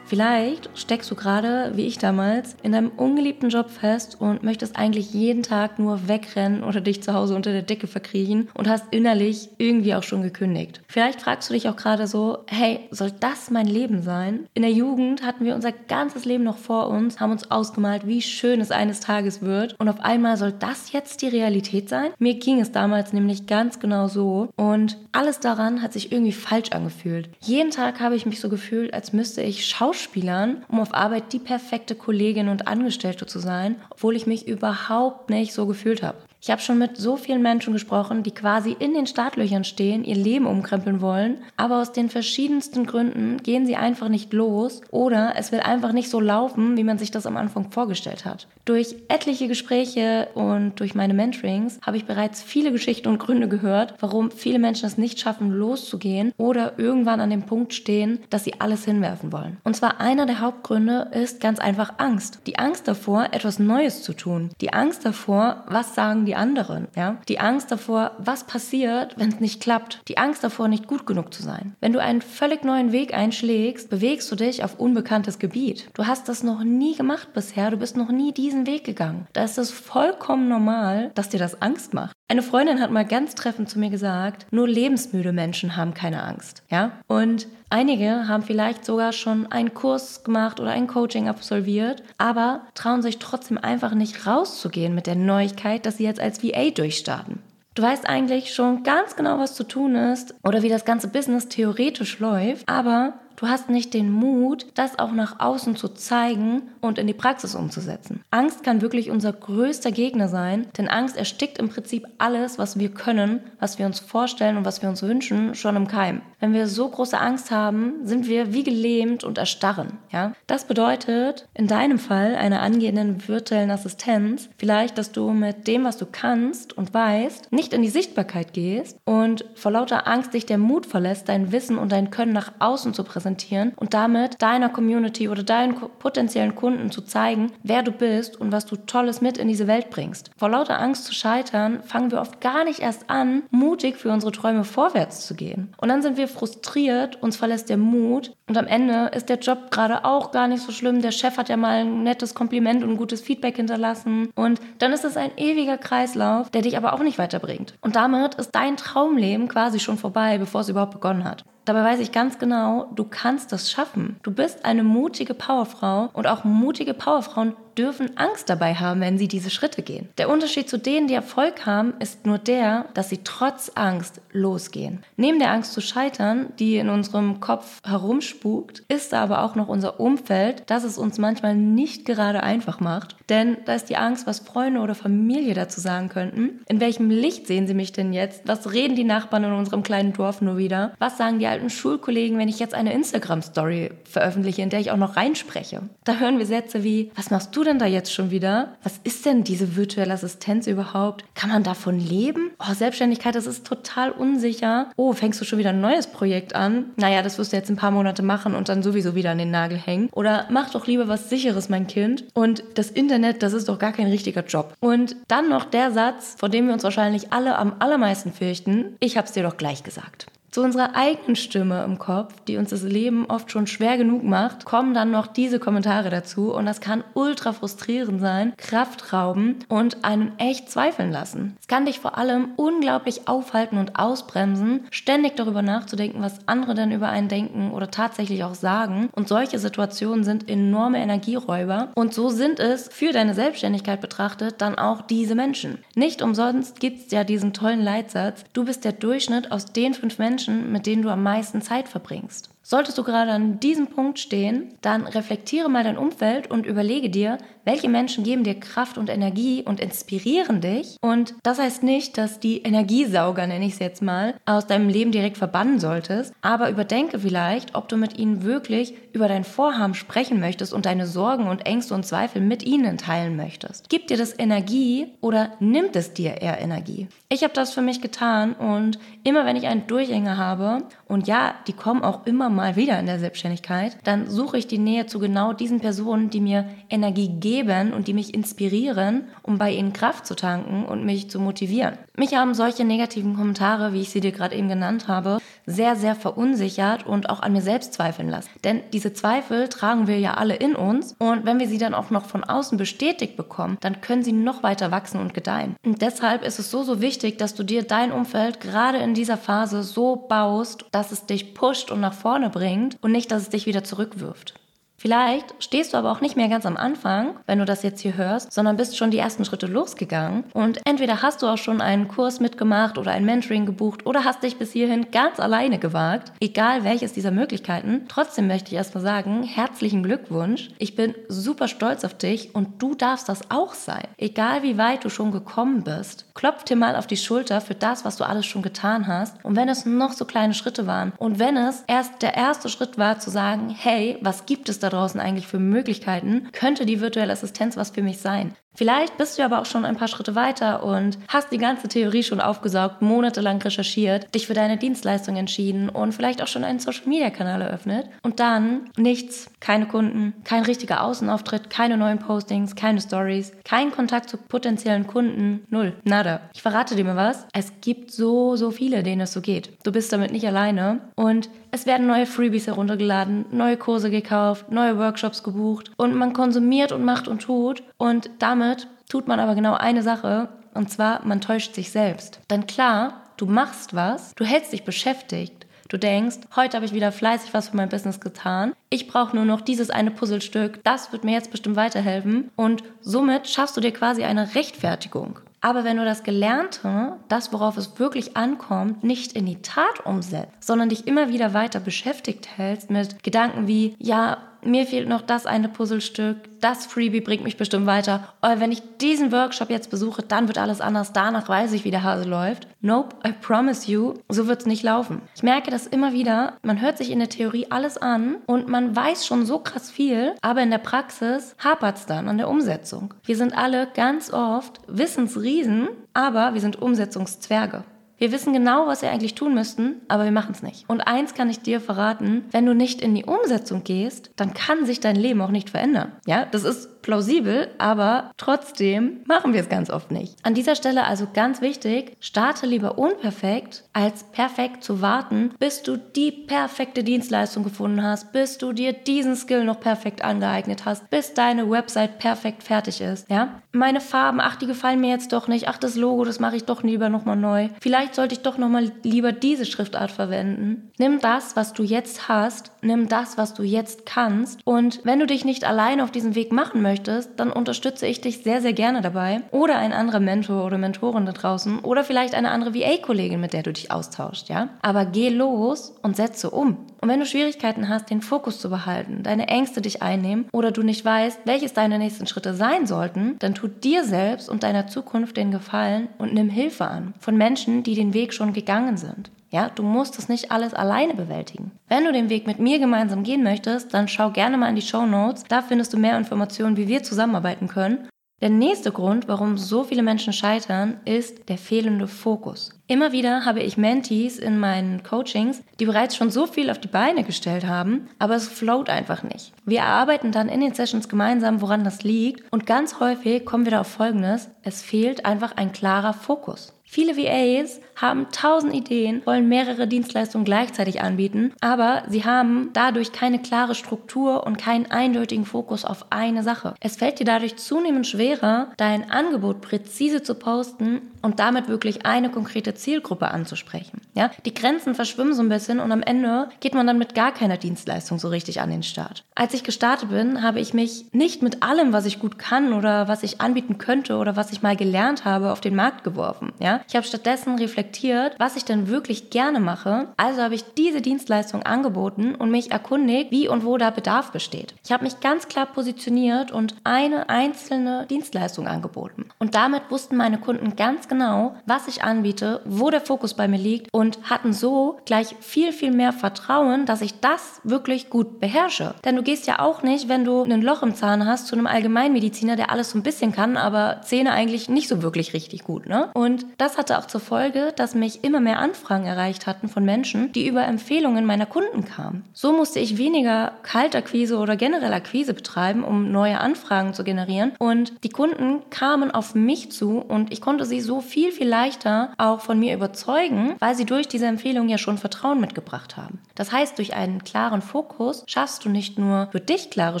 Vielleicht 0.08 0.70
steckst 0.74 1.10
du 1.10 1.14
gerade, 1.14 1.72
wie 1.74 1.86
ich 1.86 1.98
damals, 1.98 2.56
in 2.62 2.72
deinem 2.72 2.88
ungeliebten 2.88 3.50
Job 3.50 3.68
fest 3.68 4.16
und 4.18 4.42
möchtest 4.42 4.74
eigentlich 4.74 5.12
jeden 5.12 5.42
Tag 5.42 5.78
nur 5.78 6.08
wegrennen 6.08 6.64
oder 6.64 6.80
dich 6.80 7.02
zu 7.02 7.12
Hause 7.12 7.36
unter 7.36 7.52
der 7.52 7.60
Decke 7.60 7.86
verkriechen 7.86 8.48
und 8.54 8.70
hast 8.70 8.86
innerlich 8.90 9.50
irgendwie 9.58 9.94
auch 9.94 10.02
schon 10.02 10.22
gekündigt. 10.22 10.80
Vielleicht 10.88 11.20
fragst 11.20 11.50
du 11.50 11.52
dich 11.52 11.68
auch 11.68 11.76
gerade 11.76 12.06
so, 12.06 12.38
hey, 12.46 12.80
soll 12.90 13.10
das 13.20 13.50
mein 13.50 13.66
Leben 13.66 14.00
sein? 14.00 14.46
In 14.54 14.62
der 14.62 14.70
Jugend 14.70 15.26
hatten 15.26 15.44
wir 15.44 15.54
unser 15.54 15.72
ganzes 15.72 16.24
Leben 16.24 16.44
noch 16.44 16.56
vor 16.56 16.88
uns, 16.88 17.20
haben 17.20 17.32
uns 17.32 17.50
ausgemalt, 17.50 18.06
wie 18.06 18.22
schön 18.22 18.62
es 18.62 18.70
eines 18.70 19.00
Tages 19.00 19.42
wird 19.42 19.78
und 19.78 19.90
auf 19.90 20.00
einmal 20.00 20.38
soll 20.38 20.52
das 20.52 20.90
jetzt 20.92 21.20
die 21.20 21.28
Realität 21.28 21.90
sein? 21.90 22.12
Mir 22.18 22.36
ging 22.36 22.60
es 22.60 22.72
damals 22.72 23.12
nämlich 23.12 23.46
ganz 23.46 23.78
genau 23.78 24.08
so 24.08 24.48
und 24.56 24.96
alles 25.12 25.38
daran 25.40 25.82
hat 25.82 25.92
sich 25.92 26.12
irgendwie 26.12 26.32
falsch 26.32 26.70
angefühlt. 26.70 27.28
Jeden 27.40 27.70
Tag 27.70 28.00
habe 28.00 28.16
ich 28.16 28.24
mich 28.24 28.40
so 28.40 28.48
gefühlt, 28.48 28.94
als 28.94 29.12
müsste 29.12 29.42
ich 29.42 29.66
Schauspiel 29.66 29.97
Schauspielern, 29.98 30.64
um 30.68 30.80
auf 30.80 30.94
Arbeit 30.94 31.32
die 31.32 31.38
perfekte 31.38 31.94
Kollegin 31.94 32.48
und 32.48 32.68
Angestellte 32.68 33.26
zu 33.26 33.40
sein, 33.40 33.76
obwohl 33.90 34.14
ich 34.16 34.26
mich 34.26 34.46
überhaupt 34.46 35.28
nicht 35.28 35.52
so 35.52 35.66
gefühlt 35.66 36.02
habe. 36.02 36.18
Ich 36.40 36.50
habe 36.50 36.62
schon 36.62 36.78
mit 36.78 36.96
so 36.96 37.16
vielen 37.16 37.42
Menschen 37.42 37.72
gesprochen, 37.72 38.22
die 38.22 38.30
quasi 38.30 38.76
in 38.78 38.94
den 38.94 39.08
Startlöchern 39.08 39.64
stehen, 39.64 40.04
ihr 40.04 40.14
Leben 40.14 40.46
umkrempeln 40.46 41.00
wollen, 41.00 41.38
aber 41.56 41.80
aus 41.80 41.92
den 41.92 42.10
verschiedensten 42.10 42.86
Gründen 42.86 43.38
gehen 43.42 43.66
sie 43.66 43.74
einfach 43.74 44.08
nicht 44.08 44.32
los 44.32 44.80
oder 44.90 45.34
es 45.36 45.50
will 45.50 45.60
einfach 45.60 45.92
nicht 45.92 46.08
so 46.08 46.20
laufen, 46.20 46.76
wie 46.76 46.84
man 46.84 46.98
sich 46.98 47.10
das 47.10 47.26
am 47.26 47.36
Anfang 47.36 47.72
vorgestellt 47.72 48.24
hat. 48.24 48.46
Durch 48.64 48.94
etliche 49.08 49.48
Gespräche 49.48 50.28
und 50.34 50.78
durch 50.78 50.94
meine 50.94 51.12
Mentorings 51.14 51.80
habe 51.84 51.96
ich 51.96 52.06
bereits 52.06 52.40
viele 52.40 52.70
Geschichten 52.70 53.08
und 53.08 53.18
Gründe 53.18 53.48
gehört, 53.48 53.94
warum 53.98 54.30
viele 54.30 54.60
Menschen 54.60 54.86
es 54.86 54.96
nicht 54.96 55.18
schaffen, 55.18 55.50
loszugehen 55.50 56.32
oder 56.36 56.78
irgendwann 56.78 57.20
an 57.20 57.30
dem 57.30 57.42
Punkt 57.42 57.74
stehen, 57.74 58.20
dass 58.30 58.44
sie 58.44 58.60
alles 58.60 58.84
hinwerfen 58.84 59.32
wollen. 59.32 59.56
Und 59.64 59.74
zwar 59.74 60.00
einer 60.00 60.26
der 60.26 60.40
Hauptgründe 60.40 61.08
ist 61.12 61.40
ganz 61.40 61.58
einfach 61.58 61.94
Angst. 61.98 62.40
Die 62.46 62.58
Angst 62.58 62.86
davor, 62.86 63.28
etwas 63.32 63.58
Neues 63.58 64.02
zu 64.02 64.12
tun. 64.12 64.50
Die 64.60 64.72
Angst 64.72 65.04
davor, 65.04 65.64
was 65.66 65.96
sagen 65.96 66.27
die 66.28 66.36
anderen. 66.36 66.88
Ja? 66.94 67.16
Die 67.28 67.40
Angst 67.40 67.72
davor, 67.72 68.12
was 68.18 68.44
passiert, 68.44 69.14
wenn 69.16 69.30
es 69.30 69.40
nicht 69.40 69.62
klappt. 69.62 70.02
Die 70.08 70.18
Angst 70.18 70.44
davor, 70.44 70.68
nicht 70.68 70.86
gut 70.86 71.06
genug 71.06 71.32
zu 71.32 71.42
sein. 71.42 71.74
Wenn 71.80 71.94
du 71.94 72.02
einen 72.02 72.20
völlig 72.20 72.64
neuen 72.64 72.92
Weg 72.92 73.14
einschlägst, 73.14 73.88
bewegst 73.88 74.30
du 74.30 74.36
dich 74.36 74.62
auf 74.62 74.78
unbekanntes 74.78 75.38
Gebiet. 75.38 75.88
Du 75.94 76.06
hast 76.06 76.28
das 76.28 76.42
noch 76.42 76.62
nie 76.62 76.94
gemacht 76.94 77.32
bisher, 77.32 77.70
du 77.70 77.78
bist 77.78 77.96
noch 77.96 78.10
nie 78.10 78.32
diesen 78.32 78.66
Weg 78.66 78.84
gegangen. 78.84 79.26
Da 79.32 79.44
ist 79.44 79.56
es 79.56 79.70
vollkommen 79.70 80.48
normal, 80.48 81.10
dass 81.14 81.30
dir 81.30 81.40
das 81.40 81.62
Angst 81.62 81.94
macht. 81.94 82.12
Eine 82.30 82.42
Freundin 82.42 82.82
hat 82.82 82.90
mal 82.90 83.06
ganz 83.06 83.34
treffend 83.34 83.70
zu 83.70 83.78
mir 83.78 83.88
gesagt, 83.88 84.46
nur 84.50 84.68
lebensmüde 84.68 85.32
Menschen 85.32 85.76
haben 85.76 85.94
keine 85.94 86.22
Angst. 86.22 86.62
Ja? 86.68 86.92
Und 87.06 87.48
einige 87.70 88.28
haben 88.28 88.42
vielleicht 88.42 88.84
sogar 88.84 89.12
schon 89.12 89.50
einen 89.50 89.74
Kurs 89.74 90.24
gemacht 90.24 90.60
oder 90.60 90.70
ein 90.70 90.86
Coaching 90.86 91.28
absolviert, 91.28 92.02
aber 92.16 92.62
trauen 92.74 93.02
sich 93.02 93.18
trotzdem 93.18 93.58
einfach 93.58 93.94
nicht 93.94 94.26
rauszugehen 94.26 94.94
mit 94.94 95.06
der 95.06 95.16
Neuigkeit, 95.16 95.86
dass 95.86 95.98
sie 95.98 96.04
jetzt 96.04 96.20
als 96.20 96.42
VA 96.42 96.70
durchstarten. 96.70 97.40
Du 97.74 97.82
weißt 97.82 98.08
eigentlich 98.08 98.54
schon 98.54 98.82
ganz 98.82 99.14
genau, 99.14 99.38
was 99.38 99.54
zu 99.54 99.62
tun 99.62 99.94
ist 99.94 100.34
oder 100.42 100.62
wie 100.62 100.68
das 100.68 100.84
ganze 100.84 101.06
Business 101.08 101.48
theoretisch 101.48 102.18
läuft, 102.18 102.68
aber 102.68 103.14
Du 103.38 103.46
hast 103.46 103.68
nicht 103.68 103.94
den 103.94 104.10
Mut, 104.10 104.66
das 104.74 104.98
auch 104.98 105.12
nach 105.12 105.38
außen 105.38 105.76
zu 105.76 105.86
zeigen 105.86 106.62
und 106.80 106.98
in 106.98 107.06
die 107.06 107.14
Praxis 107.14 107.54
umzusetzen. 107.54 108.24
Angst 108.32 108.64
kann 108.64 108.80
wirklich 108.80 109.12
unser 109.12 109.32
größter 109.32 109.92
Gegner 109.92 110.26
sein, 110.26 110.66
denn 110.76 110.88
Angst 110.88 111.16
erstickt 111.16 111.58
im 111.58 111.68
Prinzip 111.68 112.04
alles, 112.18 112.58
was 112.58 112.80
wir 112.80 112.88
können, 112.88 113.38
was 113.60 113.78
wir 113.78 113.86
uns 113.86 114.00
vorstellen 114.00 114.56
und 114.56 114.64
was 114.64 114.82
wir 114.82 114.88
uns 114.88 115.04
wünschen, 115.04 115.54
schon 115.54 115.76
im 115.76 115.86
Keim. 115.86 116.20
Wenn 116.40 116.52
wir 116.52 116.66
so 116.66 116.88
große 116.88 117.18
Angst 117.18 117.52
haben, 117.52 118.04
sind 118.04 118.26
wir 118.26 118.52
wie 118.52 118.64
gelähmt 118.64 119.22
und 119.22 119.38
erstarren. 119.38 119.98
Ja? 120.10 120.32
Das 120.48 120.64
bedeutet 120.64 121.46
in 121.54 121.68
deinem 121.68 122.00
Fall 122.00 122.34
einer 122.34 122.60
angehenden 122.60 123.28
virtuellen 123.28 123.70
Assistenz 123.70 124.48
vielleicht, 124.58 124.98
dass 124.98 125.12
du 125.12 125.30
mit 125.30 125.68
dem, 125.68 125.84
was 125.84 125.96
du 125.96 126.06
kannst 126.10 126.76
und 126.76 126.92
weißt, 126.92 127.52
nicht 127.52 127.72
in 127.72 127.82
die 127.82 127.88
Sichtbarkeit 127.88 128.52
gehst 128.52 128.98
und 129.04 129.44
vor 129.54 129.70
lauter 129.70 130.08
Angst 130.08 130.34
dich 130.34 130.44
der 130.44 130.58
Mut 130.58 130.86
verlässt, 130.86 131.28
dein 131.28 131.52
Wissen 131.52 131.78
und 131.78 131.92
dein 131.92 132.10
Können 132.10 132.32
nach 132.32 132.52
außen 132.58 132.94
zu 132.94 133.04
präsentieren 133.04 133.27
präsentieren 133.28 133.72
und 133.76 133.94
damit 133.94 134.40
deiner 134.40 134.68
Community 134.68 135.28
oder 135.28 135.42
deinen 135.42 135.74
potenziellen 135.98 136.54
Kunden 136.54 136.90
zu 136.90 137.02
zeigen, 137.02 137.52
wer 137.62 137.82
du 137.82 137.92
bist 137.92 138.40
und 138.40 138.52
was 138.52 138.66
du 138.66 138.76
Tolles 138.76 139.20
mit 139.20 139.38
in 139.38 139.48
diese 139.48 139.66
Welt 139.66 139.90
bringst. 139.90 140.30
Vor 140.36 140.50
lauter 140.50 140.80
Angst 140.80 141.04
zu 141.04 141.14
scheitern, 141.14 141.82
fangen 141.82 142.10
wir 142.10 142.20
oft 142.20 142.40
gar 142.40 142.64
nicht 142.64 142.80
erst 142.80 143.10
an, 143.10 143.42
mutig 143.50 143.96
für 143.96 144.10
unsere 144.10 144.32
Träume 144.32 144.64
vorwärts 144.64 145.26
zu 145.26 145.34
gehen. 145.34 145.74
Und 145.78 145.88
dann 145.88 146.02
sind 146.02 146.16
wir 146.16 146.28
frustriert, 146.28 147.22
uns 147.22 147.36
verlässt 147.36 147.68
der 147.68 147.76
Mut 147.76 148.32
und 148.48 148.56
am 148.56 148.66
Ende 148.66 149.10
ist 149.14 149.28
der 149.28 149.38
Job 149.38 149.70
gerade 149.70 150.04
auch 150.04 150.30
gar 150.30 150.48
nicht 150.48 150.62
so 150.62 150.72
schlimm. 150.72 151.02
Der 151.02 151.12
Chef 151.12 151.36
hat 151.36 151.50
ja 151.50 151.56
mal 151.56 151.80
ein 151.80 152.02
nettes 152.02 152.34
Kompliment 152.34 152.82
und 152.82 152.90
ein 152.90 152.96
gutes 152.96 153.20
Feedback 153.20 153.56
hinterlassen. 153.56 154.30
Und 154.34 154.60
dann 154.78 154.92
ist 154.92 155.04
es 155.04 155.18
ein 155.18 155.32
ewiger 155.36 155.76
Kreislauf, 155.76 156.48
der 156.50 156.62
dich 156.62 156.76
aber 156.76 156.94
auch 156.94 157.02
nicht 157.02 157.18
weiterbringt. 157.18 157.74
Und 157.82 157.94
damit 157.94 158.36
ist 158.36 158.52
dein 158.52 158.78
Traumleben 158.78 159.48
quasi 159.48 159.80
schon 159.80 159.98
vorbei, 159.98 160.38
bevor 160.38 160.62
es 160.62 160.70
überhaupt 160.70 160.92
begonnen 160.92 161.24
hat. 161.24 161.44
Dabei 161.68 161.84
weiß 161.84 162.00
ich 162.00 162.12
ganz 162.12 162.38
genau, 162.38 162.88
du 162.94 163.04
kannst 163.04 163.52
das 163.52 163.70
schaffen. 163.70 164.16
Du 164.22 164.30
bist 164.30 164.64
eine 164.64 164.82
mutige 164.82 165.34
Powerfrau 165.34 166.08
und 166.14 166.26
auch 166.26 166.42
mutige 166.44 166.94
Powerfrauen 166.94 167.54
dürfen 167.78 168.16
Angst 168.16 168.50
dabei 168.50 168.74
haben, 168.74 169.00
wenn 169.00 169.18
sie 169.18 169.28
diese 169.28 169.50
Schritte 169.50 169.82
gehen. 169.82 170.08
Der 170.18 170.28
Unterschied 170.28 170.68
zu 170.68 170.78
denen, 170.78 171.06
die 171.06 171.14
Erfolg 171.14 171.64
haben, 171.64 171.94
ist 172.00 172.26
nur 172.26 172.38
der, 172.38 172.86
dass 172.94 173.08
sie 173.08 173.20
trotz 173.22 173.70
Angst 173.76 174.20
losgehen. 174.32 175.04
Neben 175.16 175.38
der 175.38 175.52
Angst 175.52 175.72
zu 175.72 175.80
scheitern, 175.80 176.52
die 176.58 176.76
in 176.76 176.88
unserem 176.88 177.40
Kopf 177.40 177.80
herumspukt, 177.86 178.82
ist 178.88 179.12
da 179.12 179.22
aber 179.22 179.42
auch 179.42 179.54
noch 179.54 179.68
unser 179.68 180.00
Umfeld, 180.00 180.64
das 180.66 180.84
es 180.84 180.98
uns 180.98 181.18
manchmal 181.18 181.54
nicht 181.54 182.04
gerade 182.04 182.42
einfach 182.42 182.80
macht. 182.80 183.16
Denn 183.28 183.58
da 183.64 183.74
ist 183.74 183.90
die 183.90 183.96
Angst, 183.96 184.26
was 184.26 184.40
Freunde 184.40 184.80
oder 184.80 184.94
Familie 184.94 185.54
dazu 185.54 185.80
sagen 185.80 186.08
könnten. 186.08 186.60
In 186.66 186.80
welchem 186.80 187.10
Licht 187.10 187.46
sehen 187.46 187.66
sie 187.66 187.74
mich 187.74 187.92
denn 187.92 188.12
jetzt? 188.12 188.42
Was 188.46 188.72
reden 188.72 188.96
die 188.96 189.04
Nachbarn 189.04 189.44
in 189.44 189.52
unserem 189.52 189.82
kleinen 189.82 190.12
Dorf 190.12 190.40
nur 190.40 190.56
wieder? 190.56 190.94
Was 190.98 191.18
sagen 191.18 191.38
die 191.38 191.46
alten 191.46 191.70
Schulkollegen, 191.70 192.38
wenn 192.38 192.48
ich 192.48 192.58
jetzt 192.58 192.74
eine 192.74 192.92
Instagram-Story 192.92 193.90
veröffentliche, 194.04 194.62
in 194.62 194.70
der 194.70 194.80
ich 194.80 194.90
auch 194.90 194.96
noch 194.96 195.16
reinspreche? 195.16 195.82
Da 196.04 196.16
hören 196.16 196.38
wir 196.38 196.46
Sätze 196.46 196.82
wie, 196.82 197.12
was 197.14 197.30
machst 197.30 197.54
du 197.54 197.64
denn 197.68 197.78
da 197.78 197.86
jetzt 197.86 198.12
schon 198.12 198.30
wieder? 198.30 198.76
Was 198.82 199.00
ist 199.04 199.24
denn 199.26 199.44
diese 199.44 199.76
virtuelle 199.76 200.12
Assistenz 200.12 200.66
überhaupt? 200.66 201.24
Kann 201.34 201.50
man 201.50 201.62
davon 201.62 202.00
leben? 202.00 202.50
Oh, 202.58 202.74
Selbstständigkeit, 202.74 203.34
das 203.34 203.46
ist 203.46 203.66
total 203.66 204.10
unsicher. 204.10 204.90
Oh, 204.96 205.12
fängst 205.12 205.40
du 205.40 205.44
schon 205.44 205.58
wieder 205.58 205.70
ein 205.70 205.80
neues 205.80 206.08
Projekt 206.08 206.54
an? 206.54 206.86
Naja, 206.96 207.22
das 207.22 207.38
wirst 207.38 207.52
du 207.52 207.56
jetzt 207.56 207.70
ein 207.70 207.76
paar 207.76 207.90
Monate 207.90 208.22
machen 208.22 208.54
und 208.54 208.68
dann 208.68 208.82
sowieso 208.82 209.14
wieder 209.14 209.30
an 209.30 209.38
den 209.38 209.50
Nagel 209.50 209.78
hängen. 209.78 210.08
Oder 210.12 210.46
mach 210.50 210.70
doch 210.70 210.86
lieber 210.86 211.08
was 211.08 211.30
Sicheres, 211.30 211.68
mein 211.68 211.86
Kind. 211.86 212.24
Und 212.34 212.64
das 212.74 212.90
Internet, 212.90 213.42
das 213.42 213.52
ist 213.52 213.68
doch 213.68 213.78
gar 213.78 213.92
kein 213.92 214.08
richtiger 214.08 214.44
Job. 214.44 214.74
Und 214.80 215.16
dann 215.28 215.48
noch 215.48 215.64
der 215.64 215.92
Satz, 215.92 216.34
vor 216.38 216.48
dem 216.48 216.66
wir 216.66 216.74
uns 216.74 216.84
wahrscheinlich 216.84 217.32
alle 217.32 217.56
am 217.56 217.74
allermeisten 217.78 218.32
fürchten. 218.32 218.96
Ich 219.00 219.16
hab's 219.16 219.32
dir 219.32 219.42
doch 219.42 219.56
gleich 219.56 219.82
gesagt. 219.82 220.26
Zu 220.58 220.64
unserer 220.64 220.96
eigenen 220.96 221.36
Stimme 221.36 221.84
im 221.84 222.00
Kopf, 222.00 222.34
die 222.48 222.56
uns 222.56 222.70
das 222.70 222.82
Leben 222.82 223.26
oft 223.26 223.52
schon 223.52 223.68
schwer 223.68 223.96
genug 223.96 224.24
macht, 224.24 224.64
kommen 224.64 224.92
dann 224.92 225.12
noch 225.12 225.28
diese 225.28 225.60
Kommentare 225.60 226.10
dazu 226.10 226.52
und 226.52 226.66
das 226.66 226.80
kann 226.80 227.04
ultra 227.14 227.52
frustrierend 227.52 228.20
sein, 228.20 228.54
Kraft 228.56 229.12
rauben 229.12 229.60
und 229.68 230.04
einen 230.04 230.36
echt 230.40 230.68
zweifeln 230.68 231.12
lassen. 231.12 231.56
Es 231.60 231.68
kann 231.68 231.86
dich 231.86 232.00
vor 232.00 232.18
allem 232.18 232.48
unglaublich 232.56 233.28
aufhalten 233.28 233.78
und 233.78 234.00
ausbremsen, 234.00 234.80
ständig 234.90 235.36
darüber 235.36 235.62
nachzudenken, 235.62 236.22
was 236.22 236.40
andere 236.46 236.74
denn 236.74 236.90
über 236.90 237.08
einen 237.08 237.28
denken 237.28 237.70
oder 237.70 237.92
tatsächlich 237.92 238.42
auch 238.42 238.56
sagen. 238.56 239.10
Und 239.12 239.28
solche 239.28 239.60
Situationen 239.60 240.24
sind 240.24 240.48
enorme 240.48 240.98
Energieräuber 240.98 241.92
und 241.94 242.12
so 242.12 242.30
sind 242.30 242.58
es 242.58 242.88
für 242.88 243.12
deine 243.12 243.34
Selbstständigkeit 243.34 244.00
betrachtet 244.00 244.60
dann 244.60 244.76
auch 244.76 245.02
diese 245.02 245.36
Menschen. 245.36 245.78
Nicht 245.94 246.20
umsonst 246.20 246.80
gibt 246.80 247.06
es 247.06 247.12
ja 247.12 247.22
diesen 247.22 247.52
tollen 247.52 247.80
Leitsatz, 247.80 248.42
du 248.54 248.64
bist 248.64 248.84
der 248.84 248.90
Durchschnitt 248.90 249.52
aus 249.52 249.66
den 249.66 249.94
fünf 249.94 250.18
Menschen, 250.18 250.47
Menschen, 250.48 250.72
mit 250.72 250.86
denen 250.86 251.02
du 251.02 251.10
am 251.10 251.22
meisten 251.22 251.62
Zeit 251.62 251.88
verbringst. 251.88 252.50
Solltest 252.70 252.98
du 252.98 253.02
gerade 253.02 253.30
an 253.30 253.60
diesem 253.60 253.86
Punkt 253.86 254.18
stehen, 254.18 254.74
dann 254.82 255.06
reflektiere 255.06 255.70
mal 255.70 255.84
dein 255.84 255.96
Umfeld 255.96 256.50
und 256.50 256.66
überlege 256.66 257.08
dir, 257.08 257.38
welche 257.64 257.88
Menschen 257.88 258.24
geben 258.24 258.44
dir 258.44 258.60
Kraft 258.60 258.98
und 258.98 259.08
Energie 259.08 259.62
und 259.62 259.80
inspirieren 259.80 260.60
dich. 260.60 260.98
Und 261.00 261.34
das 261.42 261.58
heißt 261.58 261.82
nicht, 261.82 262.18
dass 262.18 262.40
die 262.40 262.58
Energiesauger, 262.58 263.46
nenne 263.46 263.64
ich 263.64 263.72
es 263.72 263.78
jetzt 263.78 264.02
mal, 264.02 264.34
aus 264.44 264.66
deinem 264.66 264.90
Leben 264.90 265.12
direkt 265.12 265.38
verbannen 265.38 265.78
solltest, 265.78 266.34
aber 266.42 266.68
überdenke 266.68 267.18
vielleicht, 267.18 267.74
ob 267.74 267.88
du 267.88 267.96
mit 267.96 268.18
ihnen 268.18 268.42
wirklich 268.42 268.92
über 269.14 269.28
dein 269.28 269.44
Vorhaben 269.44 269.94
sprechen 269.94 270.38
möchtest 270.38 270.74
und 270.74 270.84
deine 270.84 271.06
Sorgen 271.06 271.48
und 271.48 271.64
Ängste 271.64 271.94
und 271.94 272.04
Zweifel 272.04 272.42
mit 272.42 272.64
ihnen 272.64 272.98
teilen 272.98 273.34
möchtest. 273.34 273.88
Gibt 273.88 274.10
dir 274.10 274.18
das 274.18 274.38
Energie 274.38 275.06
oder 275.22 275.52
nimmt 275.58 275.96
es 275.96 276.12
dir 276.12 276.42
eher 276.42 276.60
Energie? 276.60 277.08
Ich 277.30 277.44
habe 277.44 277.54
das 277.54 277.72
für 277.72 277.82
mich 277.82 278.02
getan 278.02 278.52
und 278.52 278.98
immer 279.24 279.46
wenn 279.46 279.56
ich 279.56 279.66
einen 279.66 279.86
Durchhänger 279.86 280.36
habe, 280.36 280.82
und 281.06 281.26
ja, 281.26 281.54
die 281.66 281.72
kommen 281.72 282.04
auch 282.04 282.26
immer 282.26 282.50
mal 282.50 282.57
wieder 282.76 282.98
in 282.98 283.06
der 283.06 283.18
Selbstständigkeit, 283.18 283.96
dann 284.04 284.28
suche 284.28 284.58
ich 284.58 284.66
die 284.66 284.78
Nähe 284.78 285.06
zu 285.06 285.18
genau 285.18 285.52
diesen 285.52 285.80
Personen, 285.80 286.30
die 286.30 286.40
mir 286.40 286.64
Energie 286.90 287.28
geben 287.28 287.92
und 287.92 288.08
die 288.08 288.14
mich 288.14 288.34
inspirieren, 288.34 289.24
um 289.42 289.58
bei 289.58 289.72
ihnen 289.72 289.92
Kraft 289.92 290.26
zu 290.26 290.34
tanken 290.34 290.84
und 290.84 291.04
mich 291.04 291.30
zu 291.30 291.40
motivieren. 291.40 291.98
Mich 292.16 292.34
haben 292.34 292.54
solche 292.54 292.84
negativen 292.84 293.36
Kommentare, 293.36 293.92
wie 293.92 294.00
ich 294.00 294.10
sie 294.10 294.20
dir 294.20 294.32
gerade 294.32 294.56
eben 294.56 294.68
genannt 294.68 295.06
habe, 295.08 295.38
sehr, 295.66 295.96
sehr 295.96 296.14
verunsichert 296.14 297.06
und 297.06 297.30
auch 297.30 297.40
an 297.40 297.52
mir 297.52 297.60
selbst 297.60 297.92
zweifeln 297.92 298.28
lassen. 298.28 298.50
Denn 298.64 298.80
diese 298.92 299.12
Zweifel 299.12 299.68
tragen 299.68 300.06
wir 300.06 300.18
ja 300.18 300.34
alle 300.34 300.56
in 300.56 300.74
uns 300.74 301.14
und 301.18 301.44
wenn 301.44 301.60
wir 301.60 301.68
sie 301.68 301.78
dann 301.78 301.94
auch 301.94 302.10
noch 302.10 302.24
von 302.24 302.42
außen 302.42 302.78
bestätigt 302.78 303.36
bekommen, 303.36 303.76
dann 303.80 304.00
können 304.00 304.22
sie 304.22 304.32
noch 304.32 304.62
weiter 304.62 304.90
wachsen 304.90 305.20
und 305.20 305.34
gedeihen. 305.34 305.76
Und 305.84 306.02
deshalb 306.02 306.42
ist 306.42 306.58
es 306.58 306.70
so, 306.70 306.82
so 306.82 307.00
wichtig, 307.00 307.38
dass 307.38 307.54
du 307.54 307.62
dir 307.62 307.82
dein 307.82 308.12
Umfeld 308.12 308.60
gerade 308.60 308.98
in 308.98 309.14
dieser 309.14 309.36
Phase 309.36 309.82
so 309.82 310.16
baust, 310.16 310.86
dass 310.90 311.12
es 311.12 311.26
dich 311.26 311.54
pusht 311.54 311.90
und 311.90 312.00
nach 312.00 312.14
vorne 312.14 312.37
bringt 312.46 312.98
und 313.02 313.12
nicht, 313.12 313.30
dass 313.32 313.42
es 313.42 313.48
dich 313.48 313.66
wieder 313.66 313.82
zurückwirft. 313.82 314.54
Vielleicht 315.00 315.54
stehst 315.62 315.92
du 315.92 315.96
aber 315.96 316.10
auch 316.10 316.20
nicht 316.20 316.36
mehr 316.36 316.48
ganz 316.48 316.66
am 316.66 316.76
Anfang, 316.76 317.36
wenn 317.46 317.60
du 317.60 317.64
das 317.64 317.84
jetzt 317.84 318.00
hier 318.00 318.16
hörst, 318.16 318.52
sondern 318.52 318.76
bist 318.76 318.96
schon 318.96 319.12
die 319.12 319.18
ersten 319.18 319.44
Schritte 319.44 319.68
losgegangen 319.68 320.42
und 320.54 320.80
entweder 320.84 321.22
hast 321.22 321.40
du 321.40 321.46
auch 321.46 321.56
schon 321.56 321.80
einen 321.80 322.08
Kurs 322.08 322.40
mitgemacht 322.40 322.98
oder 322.98 323.12
ein 323.12 323.24
Mentoring 323.24 323.64
gebucht 323.64 324.06
oder 324.06 324.24
hast 324.24 324.42
dich 324.42 324.58
bis 324.58 324.72
hierhin 324.72 325.12
ganz 325.12 325.38
alleine 325.38 325.78
gewagt. 325.78 326.32
Egal 326.40 326.82
welches 326.82 327.12
dieser 327.12 327.30
Möglichkeiten, 327.30 328.06
trotzdem 328.08 328.48
möchte 328.48 328.70
ich 328.70 328.74
erstmal 328.74 329.04
sagen, 329.04 329.44
herzlichen 329.44 330.02
Glückwunsch. 330.02 330.70
Ich 330.78 330.96
bin 330.96 331.14
super 331.28 331.68
stolz 331.68 332.02
auf 332.04 332.14
dich 332.14 332.56
und 332.56 332.82
du 332.82 332.96
darfst 332.96 333.28
das 333.28 333.52
auch 333.52 333.74
sein. 333.74 334.08
Egal 334.16 334.64
wie 334.64 334.78
weit 334.78 335.04
du 335.04 335.10
schon 335.10 335.30
gekommen 335.30 335.84
bist, 335.84 336.26
klopf 336.34 336.64
dir 336.64 336.76
mal 336.76 336.96
auf 336.96 337.06
die 337.06 337.16
Schulter 337.16 337.60
für 337.60 337.76
das, 337.76 338.04
was 338.04 338.16
du 338.16 338.24
alles 338.24 338.46
schon 338.46 338.62
getan 338.62 339.06
hast 339.06 339.36
und 339.44 339.54
wenn 339.54 339.68
es 339.68 339.86
noch 339.86 340.12
so 340.12 340.24
kleine 340.24 340.54
Schritte 340.54 340.88
waren 340.88 341.12
und 341.18 341.38
wenn 341.38 341.56
es 341.56 341.84
erst 341.86 342.20
der 342.20 342.34
erste 342.34 342.68
Schritt 342.68 342.98
war 342.98 343.20
zu 343.20 343.30
sagen, 343.30 343.70
hey, 343.70 344.18
was 344.22 344.44
gibt 344.44 344.68
es 344.68 344.80
da 344.80 344.87
draußen 344.90 345.20
eigentlich 345.20 345.46
für 345.46 345.58
Möglichkeiten? 345.58 346.48
Könnte 346.52 346.86
die 346.86 347.00
virtuelle 347.00 347.32
Assistenz 347.32 347.76
was 347.76 347.90
für 347.90 348.02
mich 348.02 348.18
sein? 348.18 348.56
Vielleicht 348.78 349.18
bist 349.18 349.36
du 349.36 349.42
aber 349.42 349.60
auch 349.60 349.66
schon 349.66 349.84
ein 349.84 349.96
paar 349.96 350.06
Schritte 350.06 350.36
weiter 350.36 350.84
und 350.84 351.18
hast 351.26 351.50
die 351.50 351.58
ganze 351.58 351.88
Theorie 351.88 352.22
schon 352.22 352.40
aufgesaugt, 352.40 353.02
monatelang 353.02 353.60
recherchiert, 353.60 354.32
dich 354.36 354.46
für 354.46 354.54
deine 354.54 354.76
Dienstleistung 354.76 355.34
entschieden 355.34 355.88
und 355.88 356.12
vielleicht 356.12 356.40
auch 356.40 356.46
schon 356.46 356.62
einen 356.62 356.78
Social-Media-Kanal 356.78 357.60
eröffnet 357.60 358.06
und 358.22 358.38
dann 358.38 358.88
nichts, 358.96 359.50
keine 359.58 359.86
Kunden, 359.86 360.32
kein 360.44 360.62
richtiger 360.62 361.02
Außenauftritt, 361.02 361.70
keine 361.70 361.96
neuen 361.96 362.20
Postings, 362.20 362.76
keine 362.76 363.00
Stories, 363.00 363.50
kein 363.64 363.90
Kontakt 363.90 364.30
zu 364.30 364.36
potenziellen 364.36 365.08
Kunden, 365.08 365.64
null, 365.70 365.94
nada. 366.04 366.42
Ich 366.54 366.62
verrate 366.62 366.94
dir 366.94 367.04
mal 367.04 367.16
was, 367.16 367.48
es 367.52 367.72
gibt 367.80 368.12
so, 368.12 368.54
so 368.54 368.70
viele, 368.70 369.02
denen 369.02 369.22
es 369.22 369.32
so 369.32 369.40
geht. 369.40 369.70
Du 369.82 369.90
bist 369.90 370.12
damit 370.12 370.30
nicht 370.30 370.46
alleine 370.46 371.00
und 371.16 371.50
es 371.70 371.84
werden 371.84 372.06
neue 372.06 372.26
Freebies 372.26 372.66
heruntergeladen, 372.66 373.44
neue 373.50 373.76
Kurse 373.76 374.10
gekauft, 374.10 374.70
neue 374.70 374.98
Workshops 374.98 375.42
gebucht 375.42 375.90
und 375.96 376.14
man 376.14 376.32
konsumiert 376.32 376.92
und 376.92 377.04
macht 377.04 377.26
und 377.28 377.42
tut 377.42 377.82
und 377.98 378.30
damit 378.38 378.67
damit 378.68 378.86
tut 379.08 379.26
man 379.26 379.40
aber 379.40 379.54
genau 379.54 379.74
eine 379.74 380.02
Sache, 380.02 380.48
und 380.74 380.90
zwar, 380.90 381.24
man 381.24 381.40
täuscht 381.40 381.74
sich 381.74 381.90
selbst. 381.90 382.40
Denn 382.50 382.66
klar, 382.66 383.22
du 383.38 383.46
machst 383.46 383.94
was, 383.94 384.34
du 384.34 384.44
hältst 384.44 384.72
dich 384.72 384.84
beschäftigt, 384.84 385.66
du 385.88 385.96
denkst, 385.96 386.40
heute 386.54 386.76
habe 386.76 386.84
ich 386.84 386.92
wieder 386.92 387.10
fleißig 387.12 387.54
was 387.54 387.70
für 387.70 387.76
mein 387.76 387.88
Business 387.88 388.20
getan, 388.20 388.74
ich 388.90 389.08
brauche 389.08 389.34
nur 389.34 389.46
noch 389.46 389.62
dieses 389.62 389.88
eine 389.88 390.10
Puzzlestück, 390.10 390.84
das 390.84 391.12
wird 391.12 391.24
mir 391.24 391.32
jetzt 391.32 391.50
bestimmt 391.50 391.76
weiterhelfen 391.76 392.50
und 392.56 392.84
somit 393.00 393.48
schaffst 393.48 393.76
du 393.76 393.80
dir 393.80 393.92
quasi 393.92 394.24
eine 394.24 394.54
Rechtfertigung. 394.54 395.40
Aber 395.60 395.82
wenn 395.82 395.96
du 395.96 396.04
das 396.04 396.22
Gelernte, 396.22 397.14
das 397.28 397.52
worauf 397.52 397.76
es 397.78 397.98
wirklich 397.98 398.36
ankommt, 398.36 399.02
nicht 399.02 399.32
in 399.32 399.46
die 399.46 399.60
Tat 399.62 400.04
umsetzt, 400.04 400.52
sondern 400.60 400.90
dich 400.90 401.06
immer 401.06 401.30
wieder 401.30 401.52
weiter 401.54 401.80
beschäftigt 401.80 402.48
hältst 402.56 402.90
mit 402.90 403.24
Gedanken 403.24 403.66
wie, 403.66 403.96
ja, 403.98 404.38
mir 404.62 404.86
fehlt 404.86 405.08
noch 405.08 405.22
das 405.22 405.46
eine 405.46 405.68
Puzzlestück, 405.68 406.36
das 406.60 406.86
Freebie 406.86 407.20
bringt 407.20 407.44
mich 407.44 407.56
bestimmt 407.56 407.86
weiter. 407.86 408.34
Oder 408.42 408.60
wenn 408.60 408.72
ich 408.72 408.82
diesen 409.00 409.30
Workshop 409.32 409.70
jetzt 409.70 409.90
besuche, 409.90 410.22
dann 410.22 410.48
wird 410.48 410.58
alles 410.58 410.80
anders. 410.80 411.12
Danach 411.12 411.48
weiß 411.48 411.72
ich, 411.72 411.84
wie 411.84 411.90
der 411.90 412.02
Hase 412.02 412.28
läuft. 412.28 412.66
Nope, 412.80 413.16
I 413.26 413.32
promise 413.32 413.90
you, 413.90 414.14
so 414.28 414.46
wird 414.46 414.60
es 414.60 414.66
nicht 414.66 414.82
laufen. 414.82 415.22
Ich 415.34 415.42
merke 415.42 415.70
das 415.70 415.86
immer 415.86 416.12
wieder. 416.12 416.54
Man 416.62 416.80
hört 416.80 416.98
sich 416.98 417.10
in 417.10 417.18
der 417.18 417.28
Theorie 417.28 417.66
alles 417.70 417.98
an 417.98 418.36
und 418.46 418.68
man 418.68 418.94
weiß 418.94 419.26
schon 419.26 419.46
so 419.46 419.58
krass 419.58 419.90
viel, 419.90 420.34
aber 420.42 420.62
in 420.62 420.70
der 420.70 420.78
Praxis 420.78 421.54
hapert 421.62 421.98
es 421.98 422.06
dann 422.06 422.28
an 422.28 422.38
der 422.38 422.48
Umsetzung. 422.48 423.14
Wir 423.24 423.36
sind 423.36 423.56
alle 423.56 423.88
ganz 423.94 424.32
oft 424.32 424.80
Wissensriesen, 424.86 425.88
aber 426.14 426.54
wir 426.54 426.60
sind 426.60 426.80
Umsetzungszwerge. 426.80 427.84
Wir 428.18 428.32
wissen 428.32 428.52
genau, 428.52 428.88
was 428.88 429.02
wir 429.02 429.10
eigentlich 429.10 429.36
tun 429.36 429.54
müssten, 429.54 430.02
aber 430.08 430.24
wir 430.24 430.32
machen 430.32 430.52
es 430.52 430.62
nicht. 430.62 430.84
Und 430.88 431.02
eins 431.02 431.34
kann 431.34 431.48
ich 431.50 431.60
dir 431.60 431.80
verraten, 431.80 432.44
wenn 432.50 432.66
du 432.66 432.74
nicht 432.74 433.00
in 433.00 433.14
die 433.14 433.24
Umsetzung 433.24 433.84
gehst, 433.84 434.32
dann 434.34 434.54
kann 434.54 434.86
sich 434.86 434.98
dein 434.98 435.14
Leben 435.14 435.40
auch 435.40 435.50
nicht 435.50 435.70
verändern. 435.70 436.12
Ja, 436.26 436.44
das 436.44 436.64
ist 436.64 436.97
plausibel, 437.02 437.68
aber 437.78 438.32
trotzdem 438.36 439.20
machen 439.26 439.52
wir 439.52 439.60
es 439.60 439.68
ganz 439.68 439.90
oft 439.90 440.10
nicht. 440.10 440.36
An 440.42 440.54
dieser 440.54 440.74
Stelle 440.74 441.04
also 441.04 441.26
ganz 441.32 441.60
wichtig, 441.60 442.16
starte 442.20 442.66
lieber 442.66 442.98
unperfekt, 442.98 443.84
als 443.92 444.24
perfekt 444.24 444.84
zu 444.84 445.00
warten, 445.00 445.54
bis 445.58 445.82
du 445.82 445.96
die 445.96 446.30
perfekte 446.30 447.04
Dienstleistung 447.04 447.64
gefunden 447.64 448.02
hast, 448.02 448.32
bis 448.32 448.58
du 448.58 448.72
dir 448.72 448.92
diesen 448.92 449.36
Skill 449.36 449.64
noch 449.64 449.80
perfekt 449.80 450.22
angeeignet 450.22 450.84
hast, 450.84 451.08
bis 451.10 451.34
deine 451.34 451.70
Website 451.70 452.18
perfekt 452.18 452.62
fertig 452.62 453.00
ist. 453.00 453.30
Ja? 453.30 453.62
Meine 453.72 454.00
Farben, 454.00 454.40
ach, 454.40 454.56
die 454.56 454.66
gefallen 454.66 455.00
mir 455.00 455.10
jetzt 455.10 455.32
doch 455.32 455.48
nicht, 455.48 455.68
ach, 455.68 455.78
das 455.78 455.96
Logo, 455.96 456.24
das 456.24 456.40
mache 456.40 456.56
ich 456.56 456.64
doch 456.64 456.82
lieber 456.82 457.08
nochmal 457.08 457.36
neu. 457.36 457.68
Vielleicht 457.80 458.14
sollte 458.14 458.34
ich 458.34 458.42
doch 458.42 458.58
nochmal 458.58 458.92
lieber 459.02 459.32
diese 459.32 459.66
Schriftart 459.66 460.10
verwenden. 460.10 460.90
Nimm 460.98 461.20
das, 461.20 461.56
was 461.56 461.72
du 461.72 461.82
jetzt 461.82 462.28
hast, 462.28 462.72
nimm 462.82 463.08
das, 463.08 463.38
was 463.38 463.54
du 463.54 463.62
jetzt 463.62 464.06
kannst 464.06 464.60
und 464.64 465.00
wenn 465.04 465.18
du 465.18 465.26
dich 465.26 465.44
nicht 465.44 465.64
allein 465.64 466.00
auf 466.00 466.10
diesen 466.10 466.34
Weg 466.34 466.52
machen 466.52 466.82
möchtest, 466.82 466.87
möchtest, 466.88 467.38
dann 467.38 467.52
unterstütze 467.52 468.06
ich 468.06 468.20
dich 468.20 468.42
sehr, 468.42 468.62
sehr 468.62 468.72
gerne 468.72 469.02
dabei. 469.02 469.42
Oder 469.50 469.76
ein 469.78 469.92
anderer 469.92 470.20
Mentor 470.20 470.64
oder 470.64 470.78
Mentorin 470.78 471.26
da 471.26 471.32
draußen. 471.32 471.80
Oder 471.80 472.02
vielleicht 472.02 472.34
eine 472.34 472.50
andere 472.50 472.74
VA-Kollegin, 472.74 473.40
mit 473.40 473.52
der 473.52 473.62
du 473.62 473.72
dich 473.72 473.90
austauschst, 473.90 474.48
ja? 474.48 474.70
Aber 474.80 475.04
geh 475.04 475.28
los 475.28 475.94
und 476.02 476.16
setze 476.16 476.50
um. 476.50 476.78
Und 477.00 477.08
wenn 477.08 477.20
du 477.20 477.26
Schwierigkeiten 477.26 477.88
hast, 477.88 478.10
den 478.10 478.22
Fokus 478.22 478.58
zu 478.58 478.70
behalten, 478.70 479.22
deine 479.22 479.48
Ängste 479.48 479.80
dich 479.80 480.02
einnehmen 480.02 480.46
oder 480.52 480.72
du 480.72 480.82
nicht 480.82 481.04
weißt, 481.04 481.40
welches 481.44 481.74
deine 481.74 481.98
nächsten 481.98 482.26
Schritte 482.26 482.54
sein 482.54 482.86
sollten, 482.86 483.36
dann 483.38 483.54
tu 483.54 483.68
dir 483.68 484.04
selbst 484.04 484.48
und 484.48 484.62
deiner 484.62 484.88
Zukunft 484.88 485.36
den 485.36 485.50
Gefallen 485.50 486.08
und 486.18 486.32
nimm 486.32 486.48
Hilfe 486.48 486.86
an 486.86 487.14
von 487.20 487.36
Menschen, 487.36 487.82
die 487.82 487.94
den 487.94 488.14
Weg 488.14 488.32
schon 488.32 488.52
gegangen 488.52 488.96
sind. 488.96 489.30
Ja, 489.50 489.70
du 489.70 489.82
musst 489.82 490.18
das 490.18 490.28
nicht 490.28 490.50
alles 490.50 490.74
alleine 490.74 491.14
bewältigen. 491.14 491.72
Wenn 491.88 492.04
du 492.04 492.12
den 492.12 492.28
Weg 492.28 492.46
mit 492.46 492.58
mir 492.58 492.78
gemeinsam 492.78 493.22
gehen 493.22 493.42
möchtest, 493.42 493.94
dann 493.94 494.08
schau 494.08 494.30
gerne 494.30 494.58
mal 494.58 494.68
in 494.68 494.76
die 494.76 494.82
Show 494.82 495.06
Notes. 495.06 495.44
Da 495.48 495.62
findest 495.62 495.92
du 495.92 495.98
mehr 495.98 496.18
Informationen, 496.18 496.76
wie 496.76 496.88
wir 496.88 497.02
zusammenarbeiten 497.02 497.68
können. 497.68 498.08
Der 498.40 498.50
nächste 498.50 498.92
Grund, 498.92 499.26
warum 499.26 499.58
so 499.58 499.82
viele 499.82 500.04
Menschen 500.04 500.32
scheitern, 500.32 501.00
ist 501.04 501.48
der 501.48 501.58
fehlende 501.58 502.06
Fokus. 502.06 502.70
Immer 502.86 503.10
wieder 503.10 503.44
habe 503.44 503.60
ich 503.60 503.76
Mentees 503.76 504.38
in 504.38 504.60
meinen 504.60 505.02
Coachings, 505.02 505.60
die 505.80 505.86
bereits 505.86 506.14
schon 506.14 506.30
so 506.30 506.46
viel 506.46 506.70
auf 506.70 506.78
die 506.78 506.86
Beine 506.86 507.24
gestellt 507.24 507.66
haben, 507.66 508.06
aber 508.20 508.36
es 508.36 508.46
float 508.46 508.90
einfach 508.90 509.24
nicht. 509.24 509.52
Wir 509.64 509.80
erarbeiten 509.80 510.30
dann 510.30 510.48
in 510.48 510.60
den 510.60 510.72
Sessions 510.72 511.08
gemeinsam, 511.08 511.60
woran 511.60 511.82
das 511.82 512.04
liegt 512.04 512.44
und 512.52 512.64
ganz 512.64 513.00
häufig 513.00 513.44
kommen 513.44 513.64
wir 513.64 513.72
da 513.72 513.80
auf 513.80 513.88
Folgendes, 513.88 514.48
es 514.62 514.82
fehlt 514.82 515.26
einfach 515.26 515.56
ein 515.56 515.72
klarer 515.72 516.12
Fokus. 516.12 516.77
Viele 516.90 517.18
VAs 517.18 517.82
haben 517.96 518.28
tausend 518.32 518.72
Ideen, 518.72 519.20
wollen 519.26 519.46
mehrere 519.46 519.86
Dienstleistungen 519.86 520.46
gleichzeitig 520.46 521.02
anbieten, 521.02 521.52
aber 521.60 522.04
sie 522.08 522.24
haben 522.24 522.70
dadurch 522.72 523.12
keine 523.12 523.42
klare 523.42 523.74
Struktur 523.74 524.46
und 524.46 524.56
keinen 524.56 524.90
eindeutigen 524.90 525.44
Fokus 525.44 525.84
auf 525.84 526.06
eine 526.08 526.42
Sache. 526.42 526.74
Es 526.80 526.96
fällt 526.96 527.20
dir 527.20 527.26
dadurch 527.26 527.56
zunehmend 527.56 528.06
schwerer, 528.06 528.72
dein 528.78 529.10
Angebot 529.10 529.60
präzise 529.60 530.22
zu 530.22 530.34
posten 530.34 531.02
und 531.22 531.40
damit 531.40 531.68
wirklich 531.68 532.06
eine 532.06 532.30
konkrete 532.30 532.74
Zielgruppe 532.74 533.28
anzusprechen. 533.28 534.00
Ja? 534.14 534.30
Die 534.44 534.54
Grenzen 534.54 534.94
verschwimmen 534.94 535.34
so 535.34 535.42
ein 535.42 535.48
bisschen 535.48 535.80
und 535.80 535.92
am 535.92 536.02
Ende 536.02 536.48
geht 536.60 536.74
man 536.74 536.86
dann 536.86 536.98
mit 536.98 537.14
gar 537.14 537.32
keiner 537.32 537.56
Dienstleistung 537.56 538.18
so 538.18 538.28
richtig 538.28 538.60
an 538.60 538.70
den 538.70 538.82
Start. 538.82 539.24
Als 539.34 539.54
ich 539.54 539.64
gestartet 539.64 540.10
bin, 540.10 540.42
habe 540.42 540.60
ich 540.60 540.74
mich 540.74 541.06
nicht 541.12 541.42
mit 541.42 541.62
allem, 541.62 541.92
was 541.92 542.06
ich 542.06 542.18
gut 542.18 542.38
kann 542.38 542.72
oder 542.72 543.08
was 543.08 543.22
ich 543.22 543.40
anbieten 543.40 543.78
könnte 543.78 544.16
oder 544.16 544.36
was 544.36 544.52
ich 544.52 544.62
mal 544.62 544.76
gelernt 544.76 545.24
habe, 545.24 545.52
auf 545.52 545.60
den 545.60 545.74
Markt 545.74 546.04
geworfen. 546.04 546.52
Ja? 546.60 546.80
Ich 546.88 546.96
habe 546.96 547.06
stattdessen 547.06 547.56
reflektiert, 547.56 548.34
was 548.38 548.56
ich 548.56 548.64
denn 548.64 548.88
wirklich 548.88 549.30
gerne 549.30 549.60
mache. 549.60 550.08
Also 550.16 550.42
habe 550.42 550.54
ich 550.54 550.64
diese 550.74 551.00
Dienstleistung 551.00 551.62
angeboten 551.62 552.34
und 552.34 552.50
mich 552.50 552.70
erkundigt, 552.70 553.30
wie 553.30 553.48
und 553.48 553.64
wo 553.64 553.76
da 553.76 553.90
Bedarf 553.90 554.32
besteht. 554.32 554.74
Ich 554.84 554.92
habe 554.92 555.04
mich 555.04 555.20
ganz 555.20 555.48
klar 555.48 555.66
positioniert 555.66 556.52
und 556.52 556.74
eine 556.84 557.28
einzelne 557.28 558.06
Dienstleistung 558.06 558.66
angeboten. 558.66 559.26
Und 559.38 559.54
damit 559.54 559.90
wussten 559.90 560.16
meine 560.16 560.38
Kunden 560.38 560.76
ganz 560.76 561.08
genau, 561.08 561.17
was 561.66 561.88
ich 561.88 562.04
anbiete, 562.04 562.60
wo 562.64 562.90
der 562.90 563.00
Fokus 563.00 563.34
bei 563.34 563.48
mir 563.48 563.58
liegt 563.58 563.88
und 563.92 564.18
hatten 564.22 564.52
so 564.52 564.98
gleich 565.04 565.34
viel, 565.40 565.72
viel 565.72 565.90
mehr 565.90 566.12
Vertrauen, 566.12 566.86
dass 566.86 567.00
ich 567.00 567.18
das 567.20 567.60
wirklich 567.64 568.10
gut 568.10 568.38
beherrsche. 568.40 568.94
Denn 569.04 569.16
du 569.16 569.22
gehst 569.22 569.46
ja 569.46 569.58
auch 569.58 569.82
nicht, 569.82 570.08
wenn 570.08 570.24
du 570.24 570.44
ein 570.44 570.62
Loch 570.62 570.82
im 570.82 570.94
Zahn 570.94 571.26
hast, 571.26 571.48
zu 571.48 571.56
einem 571.56 571.66
Allgemeinmediziner, 571.66 572.54
der 572.54 572.70
alles 572.70 572.90
so 572.90 572.98
ein 572.98 573.02
bisschen 573.02 573.32
kann, 573.32 573.56
aber 573.56 574.00
Zähne 574.02 574.30
eigentlich 574.30 574.68
nicht 574.68 574.88
so 574.88 575.02
wirklich 575.02 575.34
richtig 575.34 575.64
gut. 575.64 575.88
Ne? 575.88 576.10
Und 576.14 576.46
das 576.56 576.68
das 576.68 576.76
hatte 576.76 576.98
auch 576.98 577.06
zur 577.06 577.22
Folge, 577.22 577.72
dass 577.74 577.94
mich 577.94 578.24
immer 578.24 578.40
mehr 578.40 578.58
Anfragen 578.58 579.06
erreicht 579.06 579.46
hatten 579.46 579.68
von 579.68 579.86
Menschen, 579.86 580.32
die 580.32 580.46
über 580.46 580.66
Empfehlungen 580.66 581.24
meiner 581.24 581.46
Kunden 581.46 581.86
kamen. 581.86 582.24
So 582.34 582.52
musste 582.52 582.78
ich 582.78 582.98
weniger 582.98 583.52
Kaltakquise 583.62 584.36
oder 584.36 584.54
generell 584.54 584.92
Akquise 584.92 585.32
betreiben, 585.32 585.82
um 585.82 586.12
neue 586.12 586.38
Anfragen 586.40 586.92
zu 586.92 587.04
generieren. 587.04 587.52
Und 587.58 587.94
die 588.04 588.10
Kunden 588.10 588.68
kamen 588.68 589.10
auf 589.10 589.34
mich 589.34 589.72
zu 589.72 589.96
und 589.96 590.30
ich 590.30 590.42
konnte 590.42 590.66
sie 590.66 590.82
so 590.82 590.97
viel, 591.00 591.32
viel 591.32 591.48
leichter 591.48 592.12
auch 592.18 592.40
von 592.40 592.58
mir 592.58 592.74
überzeugen, 592.74 593.56
weil 593.58 593.74
sie 593.74 593.86
durch 593.86 594.08
diese 594.08 594.26
Empfehlung 594.26 594.68
ja 594.68 594.78
schon 594.78 594.98
Vertrauen 594.98 595.40
mitgebracht 595.40 595.96
haben. 595.96 596.20
Das 596.34 596.52
heißt, 596.52 596.78
durch 596.78 596.94
einen 596.94 597.24
klaren 597.24 597.62
Fokus 597.62 598.24
schaffst 598.26 598.64
du 598.64 598.68
nicht 598.68 598.98
nur 598.98 599.28
für 599.32 599.40
dich 599.40 599.70
klare 599.70 600.00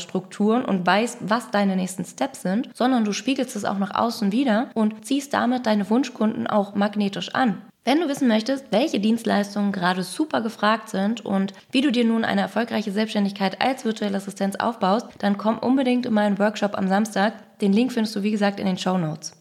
Strukturen 0.00 0.64
und 0.64 0.86
weißt, 0.86 1.18
was 1.22 1.50
deine 1.50 1.76
nächsten 1.76 2.04
Steps 2.04 2.42
sind, 2.42 2.70
sondern 2.74 3.04
du 3.04 3.12
spiegelst 3.12 3.56
es 3.56 3.64
auch 3.64 3.78
nach 3.78 3.94
außen 3.94 4.32
wieder 4.32 4.70
und 4.74 5.04
ziehst 5.04 5.34
damit 5.34 5.66
deine 5.66 5.88
Wunschkunden 5.90 6.46
auch 6.46 6.74
magnetisch 6.74 7.34
an. 7.34 7.62
Wenn 7.88 8.00
du 8.00 8.08
wissen 8.08 8.28
möchtest, 8.28 8.66
welche 8.70 9.00
Dienstleistungen 9.00 9.72
gerade 9.72 10.02
super 10.02 10.42
gefragt 10.42 10.90
sind 10.90 11.24
und 11.24 11.54
wie 11.70 11.80
du 11.80 11.90
dir 11.90 12.04
nun 12.04 12.22
eine 12.22 12.42
erfolgreiche 12.42 12.92
Selbstständigkeit 12.92 13.62
als 13.62 13.86
virtuelle 13.86 14.18
Assistenz 14.18 14.56
aufbaust, 14.56 15.06
dann 15.20 15.38
komm 15.38 15.58
unbedingt 15.58 16.04
in 16.04 16.12
meinen 16.12 16.38
Workshop 16.38 16.76
am 16.76 16.88
Samstag. 16.88 17.58
Den 17.60 17.72
Link 17.72 17.92
findest 17.92 18.14
du 18.14 18.22
wie 18.22 18.30
gesagt 18.30 18.60
in 18.60 18.66
den 18.66 18.76
Show 18.76 18.98
Notes. 18.98 19.37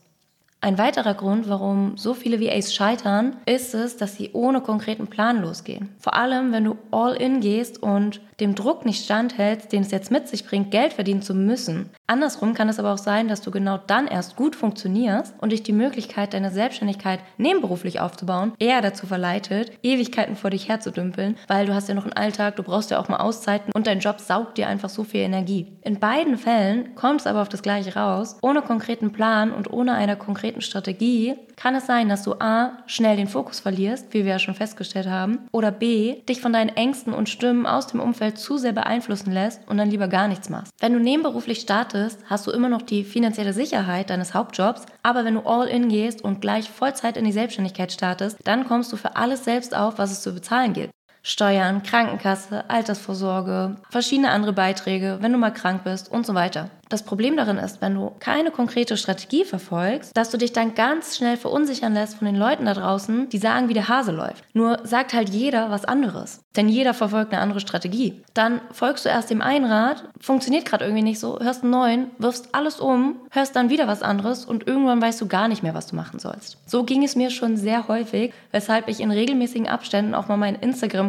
Ein 0.60 0.80
weiterer 0.80 1.14
Grund, 1.14 1.48
warum 1.50 1.98
so 1.98 2.16
viele 2.16 2.42
VAs 2.42 2.74
scheitern, 2.74 3.38
ist 3.46 3.76
es, 3.76 3.96
dass 3.96 4.16
sie 4.16 4.32
ohne 4.34 4.62
konkreten 4.62 5.06
Plan 5.06 5.40
losgehen. 5.40 5.90
Vor 6.00 6.16
allem, 6.16 6.52
wenn 6.52 6.64
du 6.64 6.78
all 6.90 7.14
in 7.14 7.42
gehst 7.42 7.82
und 7.82 8.22
dem 8.40 8.56
Druck 8.56 8.84
nicht 8.84 9.06
standhältst, 9.06 9.72
den 9.72 9.84
es 9.84 9.92
jetzt 9.92 10.10
mit 10.10 10.28
sich 10.28 10.46
bringt, 10.46 10.72
Geld 10.72 10.94
verdienen 10.94 11.22
zu 11.22 11.36
müssen. 11.36 11.92
Andersrum 12.10 12.54
kann 12.54 12.70
es 12.70 12.80
aber 12.80 12.94
auch 12.94 12.98
sein, 12.98 13.28
dass 13.28 13.42
du 13.42 13.52
genau 13.52 13.78
dann 13.78 14.08
erst 14.08 14.38
gut 14.38 14.56
funktionierst 14.56 15.36
und 15.42 15.52
dich 15.52 15.62
die 15.62 15.74
Möglichkeit, 15.74 16.34
deine 16.34 16.52
Selbstständigkeit 16.52 17.20
nebenberuflich 17.38 18.00
aufzubauen, 18.00 18.54
eher 18.60 18.82
dazu 18.82 19.08
verleitet, 19.08 19.74
Ewigkeiten 19.84 20.38
vor 20.38 20.50
dich 20.50 20.70
herzudümpeln, 20.70 21.36
weil 21.50 21.66
du 21.66 21.74
hast 21.74 21.90
ja 21.90 21.96
noch 21.96 22.06
einen 22.06 22.14
Alltag, 22.14 22.56
du 22.56 22.64
brauchst 22.64 22.92
ja 22.92 23.00
auch 23.00 23.10
mal 23.10 23.18
Auszeiten 23.18 23.74
und 23.74 23.88
dein 23.88 24.00
Job 24.00 24.22
saugt 24.22 24.58
dir 24.58 24.70
einfach 24.70 24.88
so 24.88 25.04
viel 25.04 25.20
Energie. 25.20 25.68
In 25.82 26.00
beiden 26.00 26.38
Fällen 26.38 26.96
kommt 26.96 27.20
es 27.20 27.28
aber 27.28 27.42
auf 27.42 27.50
das 27.50 27.62
Gleiche 27.62 27.94
raus. 27.96 28.38
Ohne 28.42 28.62
konkreten 28.62 29.12
Plan 29.12 29.52
und 29.52 29.70
ohne 29.74 29.94
einer 29.94 30.16
konkreten 30.16 30.62
Strategie 30.62 31.36
kann 31.58 31.76
es 31.76 31.88
sein, 31.88 32.08
dass 32.08 32.24
du 32.24 32.36
A, 32.40 32.78
schnell 32.86 33.18
den 33.18 33.28
Fokus 33.28 33.60
verlierst, 33.60 34.14
wie 34.14 34.24
wir 34.24 34.34
ja 34.34 34.40
schon 34.40 34.54
festgestellt 34.54 35.10
haben, 35.10 35.40
oder 35.52 35.72
B, 35.72 36.22
dich 36.30 36.40
von 36.40 36.54
deinen 36.54 36.70
Ängsten 36.70 37.14
und 37.14 37.30
Stimmen 37.30 37.66
aus 37.66 37.88
dem 37.88 38.00
Umfeld 38.00 38.38
zu 38.38 38.58
sehr 38.58 38.74
beeinflussen 38.74 39.32
lässt 39.32 39.68
und 39.68 39.78
dann 39.78 39.90
lieber 39.90 40.08
gar 40.08 40.28
nichts 40.28 40.50
machst. 40.50 40.72
Wenn 40.80 40.94
du 40.94 41.00
nebenberuflich 41.00 41.60
startest, 41.60 41.97
hast 42.30 42.48
du 42.48 42.52
immer 42.52 42.70
noch 42.70 42.82
die 42.82 43.04
finanzielle 43.04 43.54
Sicherheit 43.54 44.10
deines 44.10 44.34
Hauptjobs, 44.34 44.86
aber 45.04 45.26
wenn 45.26 45.36
du 45.36 45.42
all 45.42 45.68
in 45.68 45.90
gehst 45.90 46.24
und 46.24 46.42
gleich 46.42 46.70
Vollzeit 46.70 47.18
in 47.18 47.26
die 47.26 47.32
Selbstständigkeit 47.32 47.92
startest, 47.92 48.38
dann 48.44 48.68
kommst 48.68 48.92
du 48.92 48.98
für 48.98 49.16
alles 49.16 49.44
selbst 49.44 49.76
auf, 49.76 49.98
was 49.98 50.12
es 50.12 50.22
zu 50.22 50.34
bezahlen 50.34 50.74
gilt. 50.74 50.92
Steuern, 51.28 51.84
Krankenkasse, 51.84 52.70
Altersvorsorge, 52.70 53.76
verschiedene 53.90 54.30
andere 54.30 54.54
Beiträge, 54.54 55.18
wenn 55.20 55.34
du 55.34 55.38
mal 55.38 55.52
krank 55.52 55.84
bist 55.84 56.10
und 56.10 56.26
so 56.26 56.34
weiter. 56.36 56.70
Das 56.90 57.04
Problem 57.04 57.36
darin 57.36 57.58
ist, 57.58 57.82
wenn 57.82 57.96
du 57.96 58.14
keine 58.20 58.50
konkrete 58.50 58.96
Strategie 58.96 59.44
verfolgst, 59.44 60.16
dass 60.16 60.30
du 60.30 60.38
dich 60.38 60.54
dann 60.54 60.74
ganz 60.74 61.18
schnell 61.18 61.36
verunsichern 61.36 61.94
lässt 61.94 62.16
von 62.16 62.26
den 62.26 62.38
Leuten 62.38 62.64
da 62.64 62.74
draußen, 62.74 63.28
die 63.28 63.40
sagen, 63.40 63.68
wie 63.68 63.74
der 63.74 63.90
Hase 63.90 64.14
läuft. 64.14 64.46
Nur 64.54 64.80
sagt 64.84 65.14
halt 65.14 65.28
jeder 65.30 65.70
was 65.70 65.84
anderes. 65.84 66.40
Denn 66.56 66.70
jeder 66.70 66.94
verfolgt 66.94 67.34
eine 67.34 67.42
andere 67.42 67.60
Strategie. 67.60 68.24
Dann 68.34 68.62
folgst 68.72 69.06
du 69.06 69.10
erst 69.10 69.30
dem 69.30 69.42
einen 69.42 69.66
Rat, 69.66 70.06
funktioniert 70.20 70.66
gerade 70.66 70.86
irgendwie 70.86 71.04
nicht 71.04 71.20
so, 71.20 71.40
hörst 71.40 71.64
einen 71.64 71.72
neuen, 71.72 72.12
wirfst 72.18 72.56
alles 72.56 72.80
um, 72.80 73.18
hörst 73.32 73.56
dann 73.56 73.70
wieder 73.70 73.88
was 73.88 74.02
anderes 74.02 74.46
und 74.46 74.66
irgendwann 74.66 75.02
weißt 75.02 75.20
du 75.20 75.28
gar 75.28 75.50
nicht 75.50 75.64
mehr, 75.64 75.76
was 75.76 75.88
du 75.88 75.96
machen 75.96 76.20
sollst. 76.20 76.58
So 76.66 76.84
ging 76.84 77.04
es 77.04 77.16
mir 77.16 77.30
schon 77.30 77.58
sehr 77.58 77.88
häufig, 77.90 78.34
weshalb 78.52 78.88
ich 78.88 79.02
in 79.02 79.12
regelmäßigen 79.12 79.68
Abständen 79.68 80.16
auch 80.16 80.30
mal 80.30 80.38
meinen 80.38 80.56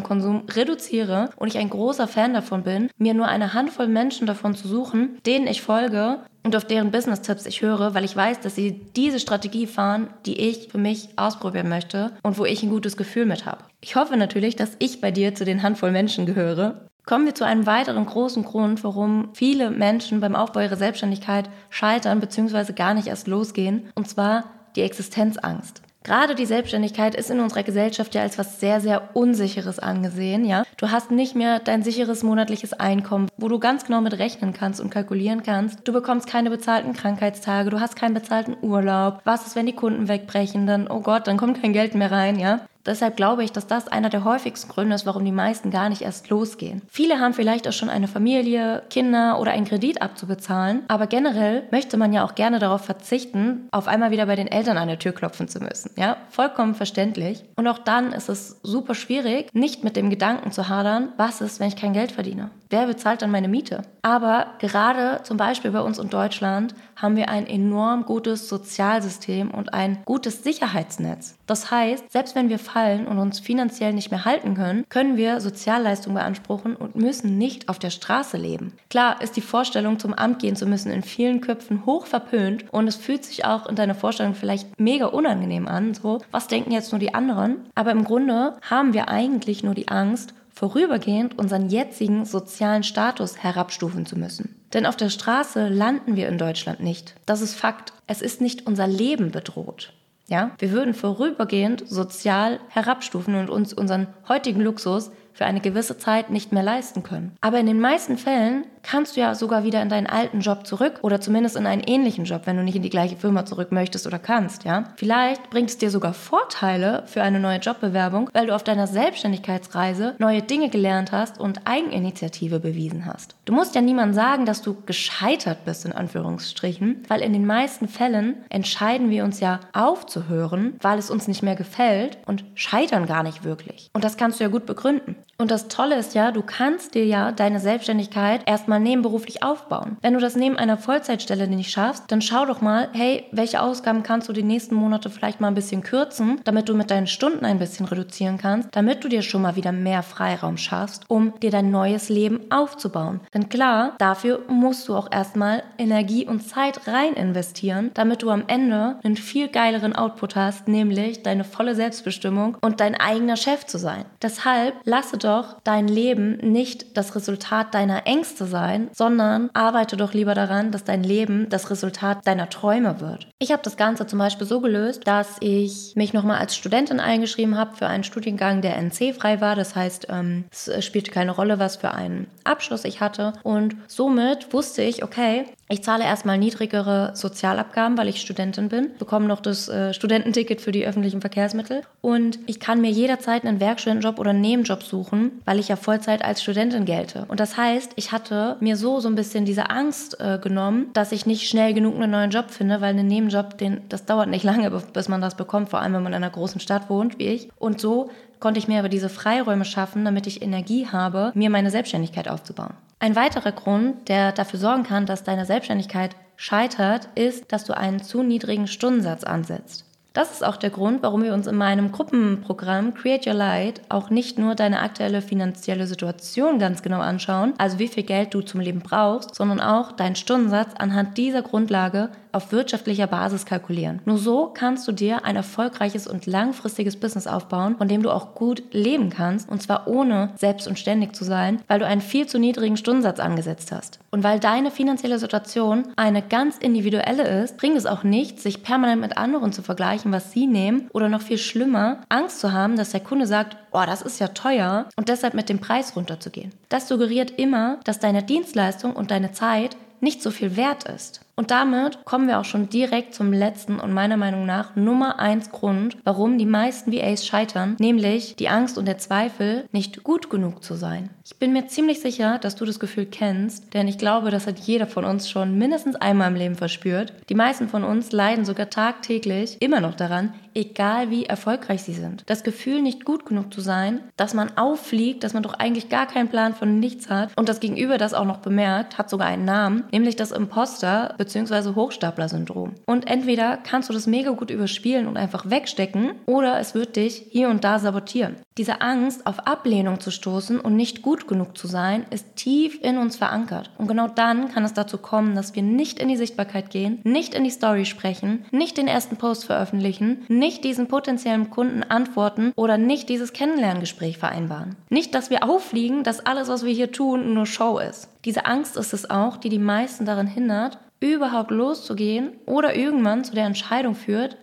Instagram-Konsum 0.08 0.44
reduziere 0.50 1.30
und 1.36 1.48
ich 1.48 1.58
ein 1.58 1.70
großer 1.70 2.08
Fan 2.08 2.34
davon 2.34 2.62
bin, 2.62 2.90
mir 2.98 3.14
nur 3.14 3.26
eine 3.26 3.54
Handvoll 3.54 3.88
Menschen 3.88 4.26
davon 4.26 4.54
zu 4.54 4.66
suchen, 4.66 5.18
denen 5.26 5.46
ich 5.46 5.62
folge 5.62 6.20
und 6.44 6.56
auf 6.56 6.64
deren 6.64 6.90
Business-Tipps 6.90 7.46
ich 7.46 7.62
höre, 7.62 7.94
weil 7.94 8.04
ich 8.04 8.16
weiß, 8.16 8.40
dass 8.40 8.54
sie 8.54 8.80
diese 8.96 9.20
Strategie 9.20 9.66
fahren, 9.66 10.08
die 10.24 10.40
ich 10.40 10.68
für 10.70 10.78
mich 10.78 11.10
ausprobieren 11.16 11.68
möchte 11.68 12.12
und 12.22 12.38
wo 12.38 12.44
ich 12.44 12.62
ein 12.62 12.70
gutes 12.70 12.96
Gefühl 12.96 13.26
mit 13.26 13.44
habe. 13.44 13.64
Ich 13.80 13.96
hoffe 13.96 14.16
natürlich, 14.16 14.56
dass 14.56 14.76
ich 14.78 15.00
bei 15.00 15.10
dir 15.10 15.34
zu 15.34 15.44
den 15.44 15.62
Handvoll 15.62 15.92
Menschen 15.92 16.26
gehöre. 16.26 16.86
Kommen 17.04 17.26
wir 17.26 17.34
zu 17.34 17.44
einem 17.44 17.66
weiteren 17.66 18.04
großen 18.04 18.44
Grund, 18.44 18.84
warum 18.84 19.30
viele 19.34 19.70
Menschen 19.70 20.20
beim 20.20 20.36
Aufbau 20.36 20.60
ihrer 20.60 20.76
Selbstständigkeit 20.76 21.48
scheitern 21.70 22.20
bzw. 22.20 22.72
gar 22.72 22.94
nicht 22.94 23.08
erst 23.08 23.28
losgehen, 23.28 23.88
und 23.94 24.08
zwar 24.08 24.44
die 24.76 24.82
Existenzangst. 24.82 25.82
Gerade 26.04 26.34
die 26.34 26.46
Selbstständigkeit 26.46 27.14
ist 27.14 27.30
in 27.30 27.40
unserer 27.40 27.64
Gesellschaft 27.64 28.14
ja 28.14 28.22
als 28.22 28.38
was 28.38 28.60
sehr, 28.60 28.80
sehr 28.80 29.16
Unsicheres 29.16 29.78
angesehen, 29.78 30.44
ja. 30.44 30.64
Du 30.76 30.90
hast 30.90 31.10
nicht 31.10 31.34
mehr 31.34 31.58
dein 31.58 31.82
sicheres 31.82 32.22
monatliches 32.22 32.72
Einkommen, 32.72 33.28
wo 33.36 33.48
du 33.48 33.58
ganz 33.58 33.84
genau 33.84 34.00
mit 34.00 34.18
rechnen 34.18 34.52
kannst 34.52 34.80
und 34.80 34.90
kalkulieren 34.90 35.42
kannst. 35.42 35.80
Du 35.86 35.92
bekommst 35.92 36.28
keine 36.28 36.50
bezahlten 36.50 36.92
Krankheitstage, 36.92 37.70
du 37.70 37.80
hast 37.80 37.96
keinen 37.96 38.14
bezahlten 38.14 38.56
Urlaub. 38.62 39.20
Was 39.24 39.46
ist, 39.46 39.56
wenn 39.56 39.66
die 39.66 39.74
Kunden 39.74 40.08
wegbrechen? 40.08 40.66
Dann, 40.66 40.88
oh 40.88 41.00
Gott, 41.00 41.26
dann 41.26 41.36
kommt 41.36 41.60
kein 41.60 41.72
Geld 41.72 41.94
mehr 41.94 42.10
rein, 42.10 42.38
ja. 42.38 42.60
Deshalb 42.86 43.16
glaube 43.16 43.44
ich, 43.44 43.52
dass 43.52 43.66
das 43.66 43.88
einer 43.88 44.08
der 44.08 44.24
häufigsten 44.24 44.70
Gründe 44.70 44.94
ist, 44.94 45.06
warum 45.06 45.24
die 45.24 45.32
meisten 45.32 45.70
gar 45.70 45.88
nicht 45.88 46.02
erst 46.02 46.30
losgehen. 46.30 46.82
Viele 46.88 47.20
haben 47.20 47.34
vielleicht 47.34 47.68
auch 47.68 47.72
schon 47.72 47.90
eine 47.90 48.08
Familie, 48.08 48.82
Kinder 48.90 49.38
oder 49.40 49.52
einen 49.52 49.66
Kredit 49.66 50.00
abzubezahlen, 50.00 50.82
aber 50.88 51.06
generell 51.06 51.64
möchte 51.70 51.96
man 51.96 52.12
ja 52.12 52.24
auch 52.24 52.34
gerne 52.34 52.58
darauf 52.58 52.84
verzichten, 52.84 53.68
auf 53.72 53.88
einmal 53.88 54.10
wieder 54.10 54.26
bei 54.26 54.36
den 54.36 54.48
Eltern 54.48 54.78
an 54.78 54.88
der 54.88 54.98
Tür 54.98 55.12
klopfen 55.12 55.48
zu 55.48 55.60
müssen. 55.60 55.90
Ja, 55.96 56.16
vollkommen 56.30 56.74
verständlich. 56.74 57.44
Und 57.56 57.66
auch 57.66 57.78
dann 57.78 58.12
ist 58.12 58.28
es 58.28 58.58
super 58.62 58.94
schwierig, 58.94 59.52
nicht 59.52 59.84
mit 59.84 59.96
dem 59.96 60.10
Gedanken 60.10 60.52
zu 60.52 60.68
hadern, 60.68 61.12
was 61.16 61.40
ist, 61.40 61.60
wenn 61.60 61.68
ich 61.68 61.76
kein 61.76 61.92
Geld 61.92 62.12
verdiene? 62.12 62.50
Wer 62.70 62.86
bezahlt 62.86 63.22
dann 63.22 63.30
meine 63.30 63.48
Miete? 63.48 63.82
Aber 64.02 64.48
gerade 64.58 65.20
zum 65.22 65.36
Beispiel 65.36 65.70
bei 65.70 65.80
uns 65.80 65.98
in 65.98 66.10
Deutschland 66.10 66.74
haben 66.96 67.16
wir 67.16 67.28
ein 67.30 67.46
enorm 67.46 68.04
gutes 68.04 68.48
Sozialsystem 68.48 69.50
und 69.50 69.72
ein 69.72 69.98
gutes 70.04 70.42
Sicherheitsnetz. 70.42 71.37
Das 71.48 71.70
heißt, 71.70 72.12
selbst 72.12 72.34
wenn 72.34 72.50
wir 72.50 72.58
fallen 72.58 73.06
und 73.06 73.18
uns 73.18 73.40
finanziell 73.40 73.94
nicht 73.94 74.10
mehr 74.10 74.26
halten 74.26 74.54
können, 74.54 74.84
können 74.90 75.16
wir 75.16 75.40
Sozialleistungen 75.40 76.14
beanspruchen 76.14 76.76
und 76.76 76.94
müssen 76.94 77.38
nicht 77.38 77.70
auf 77.70 77.78
der 77.78 77.88
Straße 77.90 78.36
leben. 78.36 78.74
Klar 78.90 79.22
ist 79.22 79.34
die 79.34 79.40
Vorstellung, 79.40 79.98
zum 79.98 80.12
Amt 80.12 80.40
gehen 80.40 80.56
zu 80.56 80.66
müssen, 80.66 80.92
in 80.92 81.02
vielen 81.02 81.40
Köpfen 81.40 81.86
hoch 81.86 82.04
verpönt 82.04 82.66
und 82.70 82.86
es 82.86 82.96
fühlt 82.96 83.24
sich 83.24 83.46
auch 83.46 83.66
in 83.66 83.76
deiner 83.76 83.94
Vorstellung 83.94 84.34
vielleicht 84.34 84.78
mega 84.78 85.06
unangenehm 85.06 85.66
an. 85.66 85.94
So, 85.94 86.20
was 86.30 86.48
denken 86.48 86.70
jetzt 86.70 86.92
nur 86.92 86.98
die 86.98 87.14
anderen? 87.14 87.64
Aber 87.74 87.92
im 87.92 88.04
Grunde 88.04 88.58
haben 88.68 88.92
wir 88.92 89.08
eigentlich 89.08 89.64
nur 89.64 89.74
die 89.74 89.88
Angst, 89.88 90.34
vorübergehend 90.52 91.38
unseren 91.38 91.70
jetzigen 91.70 92.24
sozialen 92.26 92.82
Status 92.82 93.42
herabstufen 93.42 94.04
zu 94.04 94.18
müssen. 94.18 94.56
Denn 94.74 94.84
auf 94.84 94.96
der 94.96 95.08
Straße 95.08 95.68
landen 95.68 96.14
wir 96.16 96.28
in 96.28 96.36
Deutschland 96.36 96.80
nicht. 96.80 97.14
Das 97.24 97.40
ist 97.40 97.54
Fakt. 97.54 97.94
Es 98.06 98.20
ist 98.20 98.40
nicht 98.42 98.66
unser 98.66 98.86
Leben 98.86 99.30
bedroht. 99.30 99.94
Ja, 100.28 100.50
wir 100.58 100.72
würden 100.72 100.92
vorübergehend 100.92 101.88
sozial 101.88 102.60
herabstufen 102.68 103.34
und 103.34 103.48
uns 103.48 103.72
unseren 103.72 104.08
heutigen 104.28 104.60
Luxus 104.60 105.10
für 105.38 105.46
eine 105.46 105.60
gewisse 105.60 105.96
Zeit 105.96 106.30
nicht 106.30 106.50
mehr 106.50 106.64
leisten 106.64 107.04
können. 107.04 107.36
Aber 107.40 107.60
in 107.60 107.66
den 107.66 107.80
meisten 107.80 108.18
Fällen 108.18 108.64
kannst 108.82 109.16
du 109.16 109.20
ja 109.20 109.36
sogar 109.36 109.62
wieder 109.62 109.80
in 109.80 109.88
deinen 109.88 110.08
alten 110.08 110.40
Job 110.40 110.66
zurück 110.66 110.98
oder 111.02 111.20
zumindest 111.20 111.54
in 111.54 111.64
einen 111.64 111.82
ähnlichen 111.82 112.24
Job, 112.24 112.42
wenn 112.46 112.56
du 112.56 112.64
nicht 112.64 112.74
in 112.74 112.82
die 112.82 112.90
gleiche 112.90 113.16
Firma 113.16 113.46
zurück 113.46 113.70
möchtest 113.70 114.08
oder 114.08 114.18
kannst, 114.18 114.64
ja? 114.64 114.84
Vielleicht 114.96 115.48
bringt 115.50 115.70
es 115.70 115.78
dir 115.78 115.90
sogar 115.90 116.12
Vorteile 116.12 117.04
für 117.06 117.22
eine 117.22 117.38
neue 117.38 117.58
Jobbewerbung, 117.58 118.30
weil 118.32 118.48
du 118.48 118.54
auf 118.54 118.64
deiner 118.64 118.88
Selbstständigkeitsreise 118.88 120.16
neue 120.18 120.42
Dinge 120.42 120.70
gelernt 120.70 121.12
hast 121.12 121.38
und 121.38 121.68
Eigeninitiative 121.68 122.58
bewiesen 122.58 123.06
hast. 123.06 123.36
Du 123.44 123.52
musst 123.52 123.76
ja 123.76 123.80
niemandem 123.80 124.14
sagen, 124.14 124.44
dass 124.44 124.60
du 124.60 124.76
gescheitert 124.86 125.64
bist 125.64 125.84
in 125.84 125.92
Anführungsstrichen, 125.92 127.04
weil 127.06 127.20
in 127.20 127.32
den 127.32 127.46
meisten 127.46 127.86
Fällen 127.86 128.38
entscheiden 128.48 129.10
wir 129.10 129.22
uns 129.22 129.38
ja 129.38 129.60
aufzuhören, 129.72 130.74
weil 130.80 130.98
es 130.98 131.10
uns 131.10 131.28
nicht 131.28 131.44
mehr 131.44 131.54
gefällt 131.54 132.18
und 132.26 132.44
scheitern 132.56 133.06
gar 133.06 133.22
nicht 133.22 133.44
wirklich. 133.44 133.88
Und 133.92 134.02
das 134.02 134.16
kannst 134.16 134.40
du 134.40 134.44
ja 134.44 134.50
gut 134.50 134.66
begründen. 134.66 135.14
Und 135.40 135.52
das 135.52 135.68
Tolle 135.68 135.94
ist 135.94 136.16
ja, 136.16 136.32
du 136.32 136.42
kannst 136.42 136.96
dir 136.96 137.06
ja 137.06 137.30
deine 137.30 137.60
Selbstständigkeit 137.60 138.40
erstmal 138.46 138.80
nebenberuflich 138.80 139.44
aufbauen. 139.44 139.96
Wenn 140.02 140.14
du 140.14 140.18
das 140.18 140.34
neben 140.34 140.56
einer 140.56 140.76
Vollzeitstelle 140.76 141.46
nicht 141.46 141.70
schaffst, 141.70 142.02
dann 142.08 142.20
schau 142.20 142.44
doch 142.44 142.60
mal, 142.60 142.88
hey, 142.92 143.24
welche 143.30 143.62
Ausgaben 143.62 144.02
kannst 144.02 144.28
du 144.28 144.32
die 144.32 144.42
nächsten 144.42 144.74
Monate 144.74 145.10
vielleicht 145.10 145.40
mal 145.40 145.46
ein 145.46 145.54
bisschen 145.54 145.84
kürzen, 145.84 146.40
damit 146.42 146.68
du 146.68 146.74
mit 146.74 146.90
deinen 146.90 147.06
Stunden 147.06 147.44
ein 147.44 147.60
bisschen 147.60 147.86
reduzieren 147.86 148.36
kannst, 148.36 148.70
damit 148.72 149.04
du 149.04 149.08
dir 149.08 149.22
schon 149.22 149.42
mal 149.42 149.54
wieder 149.54 149.70
mehr 149.70 150.02
Freiraum 150.02 150.56
schaffst, 150.56 151.04
um 151.06 151.32
dir 151.38 151.52
dein 151.52 151.70
neues 151.70 152.08
Leben 152.08 152.40
aufzubauen. 152.50 153.20
Denn 153.32 153.48
klar, 153.48 153.92
dafür 153.98 154.40
musst 154.48 154.88
du 154.88 154.96
auch 154.96 155.12
erstmal 155.12 155.62
Energie 155.78 156.26
und 156.26 156.40
Zeit 156.48 156.88
rein 156.88 157.12
investieren, 157.12 157.92
damit 157.94 158.22
du 158.22 158.30
am 158.30 158.42
Ende 158.48 158.96
einen 159.04 159.16
viel 159.16 159.46
geileren 159.46 159.94
Output 159.94 160.34
hast, 160.34 160.66
nämlich 160.66 161.22
deine 161.22 161.44
volle 161.44 161.76
Selbstbestimmung 161.76 162.56
und 162.60 162.80
dein 162.80 162.96
eigener 162.96 163.36
Chef 163.36 163.66
zu 163.66 163.78
sein. 163.78 164.04
Deshalb 164.20 164.74
lasse 164.82 165.16
doch 165.16 165.27
doch 165.28 165.60
dein 165.62 165.86
Leben 165.86 166.38
nicht 166.38 166.96
das 166.96 167.14
Resultat 167.14 167.74
deiner 167.74 168.06
Ängste 168.06 168.46
sein, 168.46 168.88
sondern 168.92 169.50
arbeite 169.52 169.96
doch 169.96 170.14
lieber 170.14 170.34
daran, 170.34 170.72
dass 170.72 170.84
dein 170.84 171.04
Leben 171.04 171.48
das 171.50 171.70
Resultat 171.70 172.26
deiner 172.26 172.48
Träume 172.48 173.00
wird. 173.00 173.28
Ich 173.38 173.52
habe 173.52 173.62
das 173.62 173.76
Ganze 173.76 174.06
zum 174.06 174.18
Beispiel 174.18 174.46
so 174.46 174.60
gelöst, 174.60 175.06
dass 175.06 175.36
ich 175.40 175.92
mich 175.94 176.12
nochmal 176.12 176.38
als 176.38 176.56
Studentin 176.56 176.98
eingeschrieben 176.98 177.56
habe 177.56 177.76
für 177.76 177.86
einen 177.86 178.04
Studiengang, 178.04 178.62
der 178.62 178.76
NC-frei 178.78 179.40
war. 179.40 179.54
Das 179.54 179.76
heißt, 179.76 180.08
ähm, 180.10 180.46
es 180.50 180.84
spielte 180.84 181.10
keine 181.10 181.32
Rolle, 181.32 181.58
was 181.58 181.76
für 181.76 181.92
einen 181.92 182.26
Abschluss 182.44 182.84
ich 182.84 183.00
hatte. 183.00 183.34
Und 183.42 183.76
somit 183.86 184.52
wusste 184.52 184.82
ich, 184.82 185.04
okay, 185.04 185.44
ich 185.68 185.82
zahle 185.82 186.04
erstmal 186.04 186.38
niedrigere 186.38 187.12
Sozialabgaben, 187.14 187.98
weil 187.98 188.08
ich 188.08 188.20
Studentin 188.20 188.68
bin, 188.68 188.90
bekomme 188.98 189.26
noch 189.26 189.40
das 189.40 189.68
äh, 189.68 189.92
Studententicket 189.92 190.60
für 190.60 190.72
die 190.72 190.86
öffentlichen 190.86 191.20
Verkehrsmittel 191.20 191.82
und 192.00 192.38
ich 192.46 192.60
kann 192.60 192.80
mir 192.80 192.90
jederzeit 192.90 193.44
einen 193.44 193.60
Werkstudentenjob 193.60 194.18
oder 194.18 194.30
einen 194.30 194.40
Nebenjob 194.40 194.82
suchen, 194.82 195.32
weil 195.44 195.58
ich 195.58 195.68
ja 195.68 195.76
Vollzeit 195.76 196.24
als 196.24 196.42
Studentin 196.42 196.84
gelte. 196.84 197.26
Und 197.28 197.40
das 197.40 197.56
heißt, 197.56 197.92
ich 197.96 198.12
hatte 198.12 198.56
mir 198.60 198.76
so 198.76 199.00
so 199.00 199.08
ein 199.08 199.14
bisschen 199.14 199.44
diese 199.44 199.70
Angst 199.70 200.20
äh, 200.20 200.38
genommen, 200.38 200.86
dass 200.94 201.12
ich 201.12 201.26
nicht 201.26 201.48
schnell 201.48 201.74
genug 201.74 201.96
einen 201.96 202.10
neuen 202.10 202.30
Job 202.30 202.50
finde, 202.50 202.80
weil 202.80 202.90
einen 202.90 203.08
Nebenjob, 203.08 203.58
den, 203.58 203.82
das 203.88 204.06
dauert 204.06 204.28
nicht 204.28 204.44
lange, 204.48 204.70
bis 204.70 205.08
man 205.08 205.20
das 205.20 205.36
bekommt, 205.36 205.68
vor 205.68 205.80
allem 205.80 205.94
wenn 205.94 206.02
man 206.02 206.12
in 206.12 206.22
einer 206.22 206.30
großen 206.30 206.60
Stadt 206.60 206.88
wohnt 206.88 207.18
wie 207.18 207.26
ich. 207.26 207.48
Und 207.58 207.80
so 207.80 208.10
konnte 208.40 208.58
ich 208.58 208.68
mir 208.68 208.78
aber 208.78 208.88
diese 208.88 209.08
Freiräume 209.08 209.64
schaffen, 209.64 210.04
damit 210.04 210.26
ich 210.26 210.42
Energie 210.42 210.86
habe, 210.86 211.32
mir 211.34 211.50
meine 211.50 211.70
Selbstständigkeit 211.70 212.28
aufzubauen. 212.28 212.74
Ein 213.00 213.14
weiterer 213.14 213.52
Grund, 213.52 214.08
der 214.08 214.32
dafür 214.32 214.58
sorgen 214.58 214.82
kann, 214.82 215.06
dass 215.06 215.22
deine 215.22 215.44
Selbstständigkeit 215.44 216.16
scheitert, 216.36 217.08
ist, 217.14 217.52
dass 217.52 217.64
du 217.64 217.76
einen 217.76 218.02
zu 218.02 218.24
niedrigen 218.24 218.66
Stundensatz 218.66 219.22
ansetzt. 219.22 219.84
Das 220.14 220.32
ist 220.32 220.44
auch 220.44 220.56
der 220.56 220.70
Grund, 220.70 221.02
warum 221.04 221.22
wir 221.22 221.32
uns 221.32 221.46
in 221.46 221.54
meinem 221.54 221.92
Gruppenprogramm 221.92 222.94
Create 222.94 223.28
Your 223.28 223.34
Light 223.34 223.82
auch 223.88 224.10
nicht 224.10 224.36
nur 224.36 224.56
deine 224.56 224.80
aktuelle 224.80 225.22
finanzielle 225.22 225.86
Situation 225.86 226.58
ganz 226.58 226.82
genau 226.82 226.98
anschauen, 226.98 227.54
also 227.58 227.78
wie 227.78 227.86
viel 227.86 228.02
Geld 228.02 228.34
du 228.34 228.40
zum 228.40 228.58
Leben 228.58 228.80
brauchst, 228.80 229.36
sondern 229.36 229.60
auch 229.60 229.92
deinen 229.92 230.16
Stundensatz 230.16 230.72
anhand 230.76 231.18
dieser 231.18 231.42
Grundlage 231.42 232.08
auf 232.32 232.52
wirtschaftlicher 232.52 233.06
Basis 233.06 233.46
kalkulieren. 233.46 234.00
Nur 234.04 234.18
so 234.18 234.50
kannst 234.52 234.86
du 234.88 234.92
dir 234.92 235.24
ein 235.24 235.36
erfolgreiches 235.36 236.06
und 236.06 236.26
langfristiges 236.26 236.96
Business 236.96 237.26
aufbauen, 237.26 237.76
von 237.76 237.88
dem 237.88 238.02
du 238.02 238.10
auch 238.10 238.34
gut 238.34 238.62
leben 238.72 239.10
kannst 239.10 239.48
und 239.48 239.62
zwar 239.62 239.86
ohne 239.86 240.30
selbst 240.36 240.68
und 240.68 240.78
ständig 240.78 241.14
zu 241.14 241.24
sein, 241.24 241.60
weil 241.68 241.78
du 241.78 241.86
einen 241.86 242.00
viel 242.00 242.26
zu 242.26 242.38
niedrigen 242.38 242.76
Stundensatz 242.76 243.20
angesetzt 243.20 243.72
hast. 243.72 243.98
Und 244.10 244.24
weil 244.24 244.40
deine 244.40 244.70
finanzielle 244.70 245.18
Situation 245.18 245.88
eine 245.96 246.22
ganz 246.22 246.58
individuelle 246.58 247.42
ist, 247.42 247.56
bringt 247.56 247.76
es 247.76 247.86
auch 247.86 248.04
nichts, 248.04 248.42
sich 248.42 248.62
permanent 248.62 249.00
mit 249.00 249.16
anderen 249.16 249.52
zu 249.52 249.62
vergleichen, 249.62 250.12
was 250.12 250.32
sie 250.32 250.46
nehmen 250.46 250.88
oder 250.92 251.08
noch 251.08 251.22
viel 251.22 251.38
schlimmer, 251.38 251.98
Angst 252.08 252.40
zu 252.40 252.52
haben, 252.52 252.76
dass 252.76 252.90
der 252.90 253.00
Kunde 253.00 253.26
sagt, 253.26 253.56
oh, 253.72 253.82
das 253.86 254.02
ist 254.02 254.18
ja 254.18 254.28
teuer 254.28 254.86
und 254.96 255.08
deshalb 255.08 255.34
mit 255.34 255.48
dem 255.48 255.58
Preis 255.58 255.94
runterzugehen. 255.96 256.52
Das 256.68 256.88
suggeriert 256.88 257.32
immer, 257.32 257.78
dass 257.84 258.00
deine 258.00 258.22
Dienstleistung 258.22 258.94
und 258.94 259.10
deine 259.10 259.32
Zeit 259.32 259.76
nicht 260.00 260.22
so 260.22 260.30
viel 260.30 260.56
wert 260.56 260.84
ist. 260.84 261.20
Und 261.38 261.52
damit 261.52 262.04
kommen 262.04 262.26
wir 262.26 262.40
auch 262.40 262.44
schon 262.44 262.68
direkt 262.68 263.14
zum 263.14 263.32
letzten 263.32 263.78
und 263.78 263.92
meiner 263.92 264.16
Meinung 264.16 264.44
nach 264.44 264.74
Nummer 264.74 265.20
eins 265.20 265.52
Grund, 265.52 265.96
warum 266.02 266.36
die 266.36 266.46
meisten 266.46 266.92
VAs 266.92 267.24
scheitern, 267.24 267.76
nämlich 267.78 268.34
die 268.34 268.48
Angst 268.48 268.76
und 268.76 268.88
der 268.88 268.98
Zweifel, 268.98 269.64
nicht 269.70 270.02
gut 270.02 270.30
genug 270.30 270.64
zu 270.64 270.74
sein. 270.74 271.10
Ich 271.24 271.38
bin 271.38 271.52
mir 271.52 271.68
ziemlich 271.68 272.00
sicher, 272.00 272.38
dass 272.38 272.56
du 272.56 272.64
das 272.64 272.80
Gefühl 272.80 273.06
kennst, 273.06 273.72
denn 273.72 273.86
ich 273.86 273.98
glaube, 273.98 274.32
das 274.32 274.48
hat 274.48 274.58
jeder 274.58 274.88
von 274.88 275.04
uns 275.04 275.30
schon 275.30 275.56
mindestens 275.56 275.94
einmal 275.94 276.28
im 276.28 276.36
Leben 276.36 276.56
verspürt. 276.56 277.12
Die 277.28 277.36
meisten 277.36 277.68
von 277.68 277.84
uns 277.84 278.10
leiden 278.10 278.44
sogar 278.44 278.68
tagtäglich 278.68 279.58
immer 279.60 279.80
noch 279.80 279.94
daran, 279.94 280.32
egal 280.54 281.10
wie 281.10 281.26
erfolgreich 281.26 281.82
sie 281.82 281.92
sind. 281.92 282.24
Das 282.26 282.42
Gefühl, 282.42 282.82
nicht 282.82 283.04
gut 283.04 283.26
genug 283.26 283.54
zu 283.54 283.60
sein, 283.60 284.00
dass 284.16 284.34
man 284.34 284.56
auffliegt, 284.56 285.22
dass 285.22 285.34
man 285.34 285.44
doch 285.44 285.54
eigentlich 285.54 285.88
gar 285.88 286.06
keinen 286.06 286.28
Plan 286.28 286.54
von 286.54 286.80
nichts 286.80 287.08
hat 287.08 287.30
und 287.36 287.48
das 287.48 287.60
Gegenüber 287.60 287.96
das 287.96 288.14
auch 288.14 288.24
noch 288.24 288.38
bemerkt, 288.38 288.98
hat 288.98 289.08
sogar 289.08 289.28
einen 289.28 289.44
Namen, 289.44 289.84
nämlich 289.92 290.16
das 290.16 290.32
Imposter 290.32 291.14
bzw. 291.28 291.74
Hochstapler-Syndrom. 291.74 292.72
Und 292.86 293.06
entweder 293.06 293.58
kannst 293.58 293.88
du 293.88 293.92
das 293.92 294.06
mega 294.06 294.30
gut 294.30 294.50
überspielen 294.50 295.06
und 295.06 295.16
einfach 295.16 295.50
wegstecken 295.50 296.12
oder 296.26 296.58
es 296.58 296.74
wird 296.74 296.96
dich 296.96 297.26
hier 297.30 297.48
und 297.48 297.64
da 297.64 297.78
sabotieren. 297.78 298.36
Diese 298.56 298.80
Angst, 298.80 299.24
auf 299.24 299.46
Ablehnung 299.46 300.00
zu 300.00 300.10
stoßen 300.10 300.58
und 300.58 300.74
nicht 300.74 301.00
gut 301.00 301.28
genug 301.28 301.56
zu 301.56 301.68
sein, 301.68 302.06
ist 302.10 302.34
tief 302.34 302.80
in 302.82 302.98
uns 302.98 303.16
verankert. 303.16 303.70
Und 303.78 303.86
genau 303.86 304.08
dann 304.08 304.48
kann 304.48 304.64
es 304.64 304.74
dazu 304.74 304.98
kommen, 304.98 305.36
dass 305.36 305.54
wir 305.54 305.62
nicht 305.62 306.00
in 306.00 306.08
die 306.08 306.16
Sichtbarkeit 306.16 306.70
gehen, 306.70 306.98
nicht 307.04 307.34
in 307.34 307.44
die 307.44 307.50
Story 307.50 307.84
sprechen, 307.84 308.44
nicht 308.50 308.76
den 308.76 308.88
ersten 308.88 309.16
Post 309.16 309.44
veröffentlichen, 309.44 310.24
nicht 310.26 310.64
diesen 310.64 310.88
potenziellen 310.88 311.50
Kunden 311.50 311.84
antworten 311.84 312.52
oder 312.56 312.78
nicht 312.78 313.08
dieses 313.08 313.32
Kennenlerngespräch 313.32 314.18
vereinbaren. 314.18 314.74
Nicht, 314.90 315.14
dass 315.14 315.30
wir 315.30 315.44
auffliegen, 315.44 316.02
dass 316.02 316.26
alles, 316.26 316.48
was 316.48 316.64
wir 316.64 316.72
hier 316.72 316.90
tun, 316.90 317.34
nur 317.34 317.46
Show 317.46 317.78
ist. 317.78 318.08
Diese 318.24 318.44
Angst 318.44 318.76
ist 318.76 318.92
es 318.92 319.08
auch, 319.08 319.36
die 319.36 319.48
die 319.50 319.60
meisten 319.60 320.04
daran 320.04 320.26
hindert, 320.26 320.78
überhaupt 321.00 321.50
loszugehen 321.50 322.32
oder 322.46 322.74
irgendwann 322.74 323.24
zu 323.24 323.34
der 323.34 323.46
Entscheidung 323.46 323.94
führt, 323.94 324.36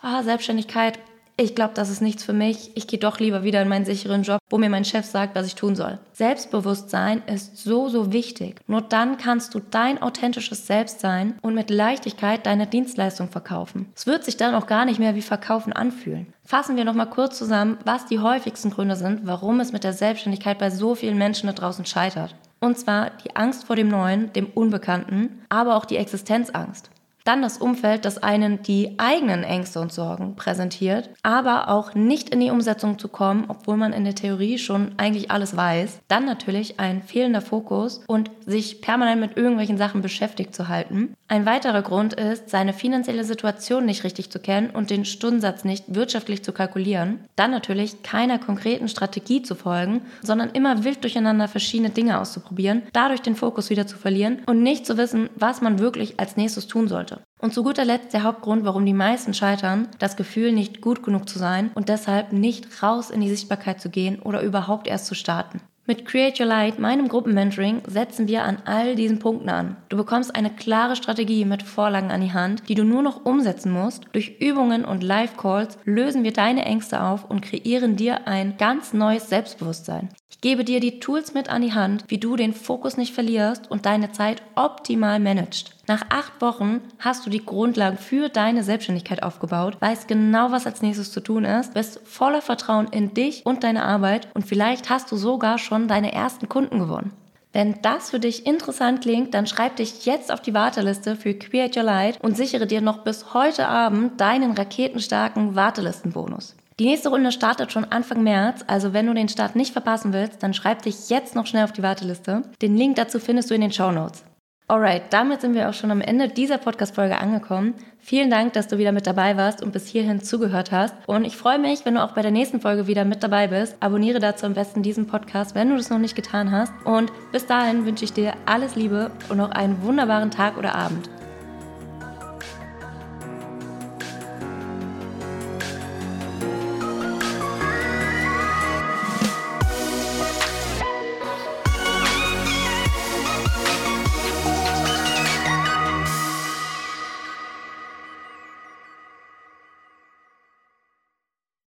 ah, 0.00 0.22
Selbstständigkeit, 0.22 0.98
ich 1.38 1.54
glaube, 1.54 1.74
das 1.74 1.90
ist 1.90 2.00
nichts 2.00 2.24
für 2.24 2.32
mich, 2.32 2.70
ich 2.76 2.86
gehe 2.86 2.98
doch 2.98 3.18
lieber 3.18 3.42
wieder 3.42 3.60
in 3.60 3.68
meinen 3.68 3.84
sicheren 3.84 4.22
Job, 4.22 4.40
wo 4.48 4.56
mir 4.56 4.70
mein 4.70 4.86
Chef 4.86 5.04
sagt, 5.04 5.36
was 5.36 5.46
ich 5.46 5.54
tun 5.54 5.76
soll. 5.76 5.98
Selbstbewusstsein 6.12 7.22
ist 7.26 7.58
so, 7.58 7.90
so 7.90 8.10
wichtig. 8.10 8.56
Nur 8.66 8.80
dann 8.80 9.18
kannst 9.18 9.54
du 9.54 9.60
dein 9.60 10.00
authentisches 10.00 10.66
Selbst 10.66 11.00
sein 11.00 11.38
und 11.42 11.54
mit 11.54 11.68
Leichtigkeit 11.68 12.46
deine 12.46 12.66
Dienstleistung 12.66 13.28
verkaufen. 13.28 13.92
Es 13.94 14.06
wird 14.06 14.24
sich 14.24 14.38
dann 14.38 14.54
auch 14.54 14.66
gar 14.66 14.86
nicht 14.86 14.98
mehr 14.98 15.14
wie 15.14 15.20
Verkaufen 15.20 15.74
anfühlen. 15.74 16.32
Fassen 16.42 16.76
wir 16.76 16.86
nochmal 16.86 17.10
kurz 17.10 17.36
zusammen, 17.36 17.76
was 17.84 18.06
die 18.06 18.20
häufigsten 18.20 18.70
Gründe 18.70 18.96
sind, 18.96 19.26
warum 19.26 19.60
es 19.60 19.72
mit 19.72 19.84
der 19.84 19.92
Selbstständigkeit 19.92 20.58
bei 20.58 20.70
so 20.70 20.94
vielen 20.94 21.18
Menschen 21.18 21.48
da 21.48 21.52
draußen 21.52 21.84
scheitert. 21.84 22.34
Und 22.60 22.78
zwar 22.78 23.10
die 23.24 23.36
Angst 23.36 23.64
vor 23.64 23.76
dem 23.76 23.88
Neuen, 23.88 24.32
dem 24.32 24.46
Unbekannten, 24.46 25.42
aber 25.48 25.76
auch 25.76 25.84
die 25.84 25.96
Existenzangst. 25.96 26.90
Dann 27.26 27.42
das 27.42 27.58
Umfeld, 27.58 28.04
das 28.04 28.22
einen 28.22 28.62
die 28.62 28.94
eigenen 28.98 29.42
Ängste 29.42 29.80
und 29.80 29.92
Sorgen 29.92 30.36
präsentiert, 30.36 31.10
aber 31.24 31.68
auch 31.68 31.92
nicht 31.94 32.30
in 32.30 32.38
die 32.38 32.50
Umsetzung 32.50 33.00
zu 33.00 33.08
kommen, 33.08 33.46
obwohl 33.48 33.76
man 33.76 33.92
in 33.92 34.04
der 34.04 34.14
Theorie 34.14 34.58
schon 34.58 34.92
eigentlich 34.96 35.32
alles 35.32 35.56
weiß. 35.56 35.98
Dann 36.06 36.24
natürlich 36.24 36.78
ein 36.78 37.02
fehlender 37.02 37.40
Fokus 37.40 38.04
und 38.06 38.30
sich 38.46 38.80
permanent 38.80 39.20
mit 39.20 39.36
irgendwelchen 39.36 39.76
Sachen 39.76 40.02
beschäftigt 40.02 40.54
zu 40.54 40.68
halten. 40.68 41.14
Ein 41.28 41.44
weiterer 41.44 41.82
Grund 41.82 42.12
ist, 42.12 42.50
seine 42.50 42.72
finanzielle 42.72 43.24
Situation 43.24 43.84
nicht 43.84 44.04
richtig 44.04 44.30
zu 44.30 44.38
kennen 44.38 44.70
und 44.70 44.90
den 44.90 45.04
Stundensatz 45.04 45.64
nicht 45.64 45.92
wirtschaftlich 45.92 46.44
zu 46.44 46.52
kalkulieren. 46.52 47.18
Dann 47.34 47.50
natürlich 47.50 48.04
keiner 48.04 48.38
konkreten 48.38 48.88
Strategie 48.88 49.42
zu 49.42 49.56
folgen, 49.56 50.02
sondern 50.22 50.50
immer 50.50 50.84
wild 50.84 51.02
durcheinander 51.02 51.48
verschiedene 51.48 51.90
Dinge 51.90 52.20
auszuprobieren, 52.20 52.82
dadurch 52.92 53.22
den 53.22 53.34
Fokus 53.34 53.70
wieder 53.70 53.88
zu 53.88 53.96
verlieren 53.96 54.42
und 54.46 54.62
nicht 54.62 54.86
zu 54.86 54.96
wissen, 54.98 55.28
was 55.34 55.60
man 55.60 55.80
wirklich 55.80 56.20
als 56.20 56.36
nächstes 56.36 56.68
tun 56.68 56.86
sollte. 56.86 57.20
Und 57.40 57.52
zu 57.52 57.64
guter 57.64 57.84
Letzt 57.84 58.12
der 58.12 58.22
Hauptgrund, 58.22 58.64
warum 58.64 58.86
die 58.86 58.92
meisten 58.92 59.34
scheitern, 59.34 59.88
das 59.98 60.16
Gefühl, 60.16 60.52
nicht 60.52 60.80
gut 60.80 61.02
genug 61.02 61.28
zu 61.28 61.40
sein 61.40 61.72
und 61.74 61.88
deshalb 61.88 62.32
nicht 62.32 62.84
raus 62.84 63.10
in 63.10 63.20
die 63.20 63.30
Sichtbarkeit 63.30 63.80
zu 63.80 63.90
gehen 63.90 64.20
oder 64.20 64.42
überhaupt 64.42 64.86
erst 64.86 65.06
zu 65.06 65.16
starten. 65.16 65.60
Mit 65.88 66.04
Create 66.04 66.40
Your 66.40 66.46
Light, 66.46 66.80
meinem 66.80 67.06
Gruppenmentoring, 67.06 67.82
setzen 67.86 68.26
wir 68.26 68.42
an 68.42 68.58
all 68.64 68.96
diesen 68.96 69.20
Punkten 69.20 69.48
an. 69.48 69.76
Du 69.88 69.96
bekommst 69.96 70.34
eine 70.34 70.50
klare 70.50 70.96
Strategie 70.96 71.44
mit 71.44 71.62
Vorlagen 71.62 72.10
an 72.10 72.20
die 72.20 72.32
Hand, 72.32 72.68
die 72.68 72.74
du 72.74 72.82
nur 72.82 73.02
noch 73.02 73.24
umsetzen 73.24 73.70
musst. 73.70 74.02
Durch 74.10 74.40
Übungen 74.40 74.84
und 74.84 75.04
Live-Calls 75.04 75.78
lösen 75.84 76.24
wir 76.24 76.32
deine 76.32 76.64
Ängste 76.64 77.00
auf 77.00 77.30
und 77.30 77.40
kreieren 77.40 77.94
dir 77.94 78.26
ein 78.26 78.56
ganz 78.56 78.94
neues 78.94 79.28
Selbstbewusstsein. 79.28 80.08
Ich 80.28 80.40
gebe 80.40 80.64
dir 80.64 80.80
die 80.80 80.98
Tools 80.98 81.34
mit 81.34 81.48
an 81.48 81.62
die 81.62 81.72
Hand, 81.72 82.04
wie 82.08 82.18
du 82.18 82.34
den 82.34 82.52
Fokus 82.52 82.96
nicht 82.96 83.14
verlierst 83.14 83.70
und 83.70 83.86
deine 83.86 84.10
Zeit 84.10 84.42
optimal 84.56 85.20
managst. 85.20 85.75
Nach 85.88 86.02
acht 86.08 86.40
Wochen 86.40 86.80
hast 86.98 87.24
du 87.24 87.30
die 87.30 87.44
Grundlagen 87.44 87.96
für 87.96 88.28
deine 88.28 88.64
Selbstständigkeit 88.64 89.22
aufgebaut, 89.22 89.76
weißt 89.80 90.08
genau, 90.08 90.50
was 90.50 90.66
als 90.66 90.82
nächstes 90.82 91.12
zu 91.12 91.20
tun 91.20 91.44
ist, 91.44 91.74
bist 91.74 92.00
voller 92.04 92.42
Vertrauen 92.42 92.88
in 92.88 93.14
dich 93.14 93.46
und 93.46 93.62
deine 93.62 93.84
Arbeit 93.84 94.28
und 94.34 94.44
vielleicht 94.44 94.90
hast 94.90 95.12
du 95.12 95.16
sogar 95.16 95.58
schon 95.58 95.86
deine 95.86 96.12
ersten 96.12 96.48
Kunden 96.48 96.80
gewonnen. 96.80 97.12
Wenn 97.52 97.80
das 97.82 98.10
für 98.10 98.18
dich 98.18 98.46
interessant 98.46 99.00
klingt, 99.00 99.32
dann 99.32 99.46
schreib 99.46 99.76
dich 99.76 100.04
jetzt 100.04 100.32
auf 100.32 100.42
die 100.42 100.54
Warteliste 100.54 101.14
für 101.14 101.34
Create 101.34 101.76
Your 101.76 101.84
Light 101.84 102.18
und 102.20 102.36
sichere 102.36 102.66
dir 102.66 102.80
noch 102.80 102.98
bis 102.98 103.32
heute 103.32 103.68
Abend 103.68 104.20
deinen 104.20 104.52
raketenstarken 104.52 105.54
Wartelistenbonus. 105.54 106.56
Die 106.78 106.84
nächste 106.84 107.08
Runde 107.08 107.32
startet 107.32 107.72
schon 107.72 107.86
Anfang 107.86 108.22
März, 108.22 108.62
also 108.66 108.92
wenn 108.92 109.06
du 109.06 109.14
den 109.14 109.30
Start 109.30 109.56
nicht 109.56 109.72
verpassen 109.72 110.12
willst, 110.12 110.42
dann 110.42 110.52
schreib 110.52 110.82
dich 110.82 111.08
jetzt 111.08 111.34
noch 111.34 111.46
schnell 111.46 111.64
auf 111.64 111.72
die 111.72 111.82
Warteliste. 111.82 112.42
Den 112.60 112.76
Link 112.76 112.96
dazu 112.96 113.18
findest 113.18 113.50
du 113.50 113.54
in 113.54 113.62
den 113.62 113.72
Show 113.72 113.90
Notes. 113.90 114.24
Alright, 114.68 115.12
damit 115.12 115.42
sind 115.42 115.54
wir 115.54 115.68
auch 115.68 115.74
schon 115.74 115.92
am 115.92 116.00
Ende 116.00 116.26
dieser 116.26 116.58
Podcast-Folge 116.58 117.18
angekommen. 117.18 117.74
Vielen 118.00 118.30
Dank, 118.30 118.52
dass 118.54 118.66
du 118.66 118.78
wieder 118.78 118.90
mit 118.90 119.06
dabei 119.06 119.36
warst 119.36 119.62
und 119.62 119.72
bis 119.72 119.86
hierhin 119.86 120.20
zugehört 120.20 120.72
hast. 120.72 120.92
Und 121.06 121.24
ich 121.24 121.36
freue 121.36 121.60
mich, 121.60 121.84
wenn 121.84 121.94
du 121.94 122.02
auch 122.02 122.14
bei 122.14 122.22
der 122.22 122.32
nächsten 122.32 122.60
Folge 122.60 122.88
wieder 122.88 123.04
mit 123.04 123.22
dabei 123.22 123.46
bist. 123.46 123.76
Abonniere 123.78 124.18
dazu 124.18 124.44
am 124.44 124.54
besten 124.54 124.82
diesen 124.82 125.06
Podcast, 125.06 125.54
wenn 125.54 125.70
du 125.70 125.76
das 125.76 125.88
noch 125.88 125.98
nicht 125.98 126.16
getan 126.16 126.50
hast. 126.50 126.72
Und 126.84 127.12
bis 127.30 127.46
dahin 127.46 127.86
wünsche 127.86 128.04
ich 128.04 128.12
dir 128.12 128.34
alles 128.44 128.74
Liebe 128.74 129.12
und 129.28 129.36
noch 129.36 129.52
einen 129.52 129.82
wunderbaren 129.84 130.32
Tag 130.32 130.58
oder 130.58 130.74
Abend. 130.74 131.08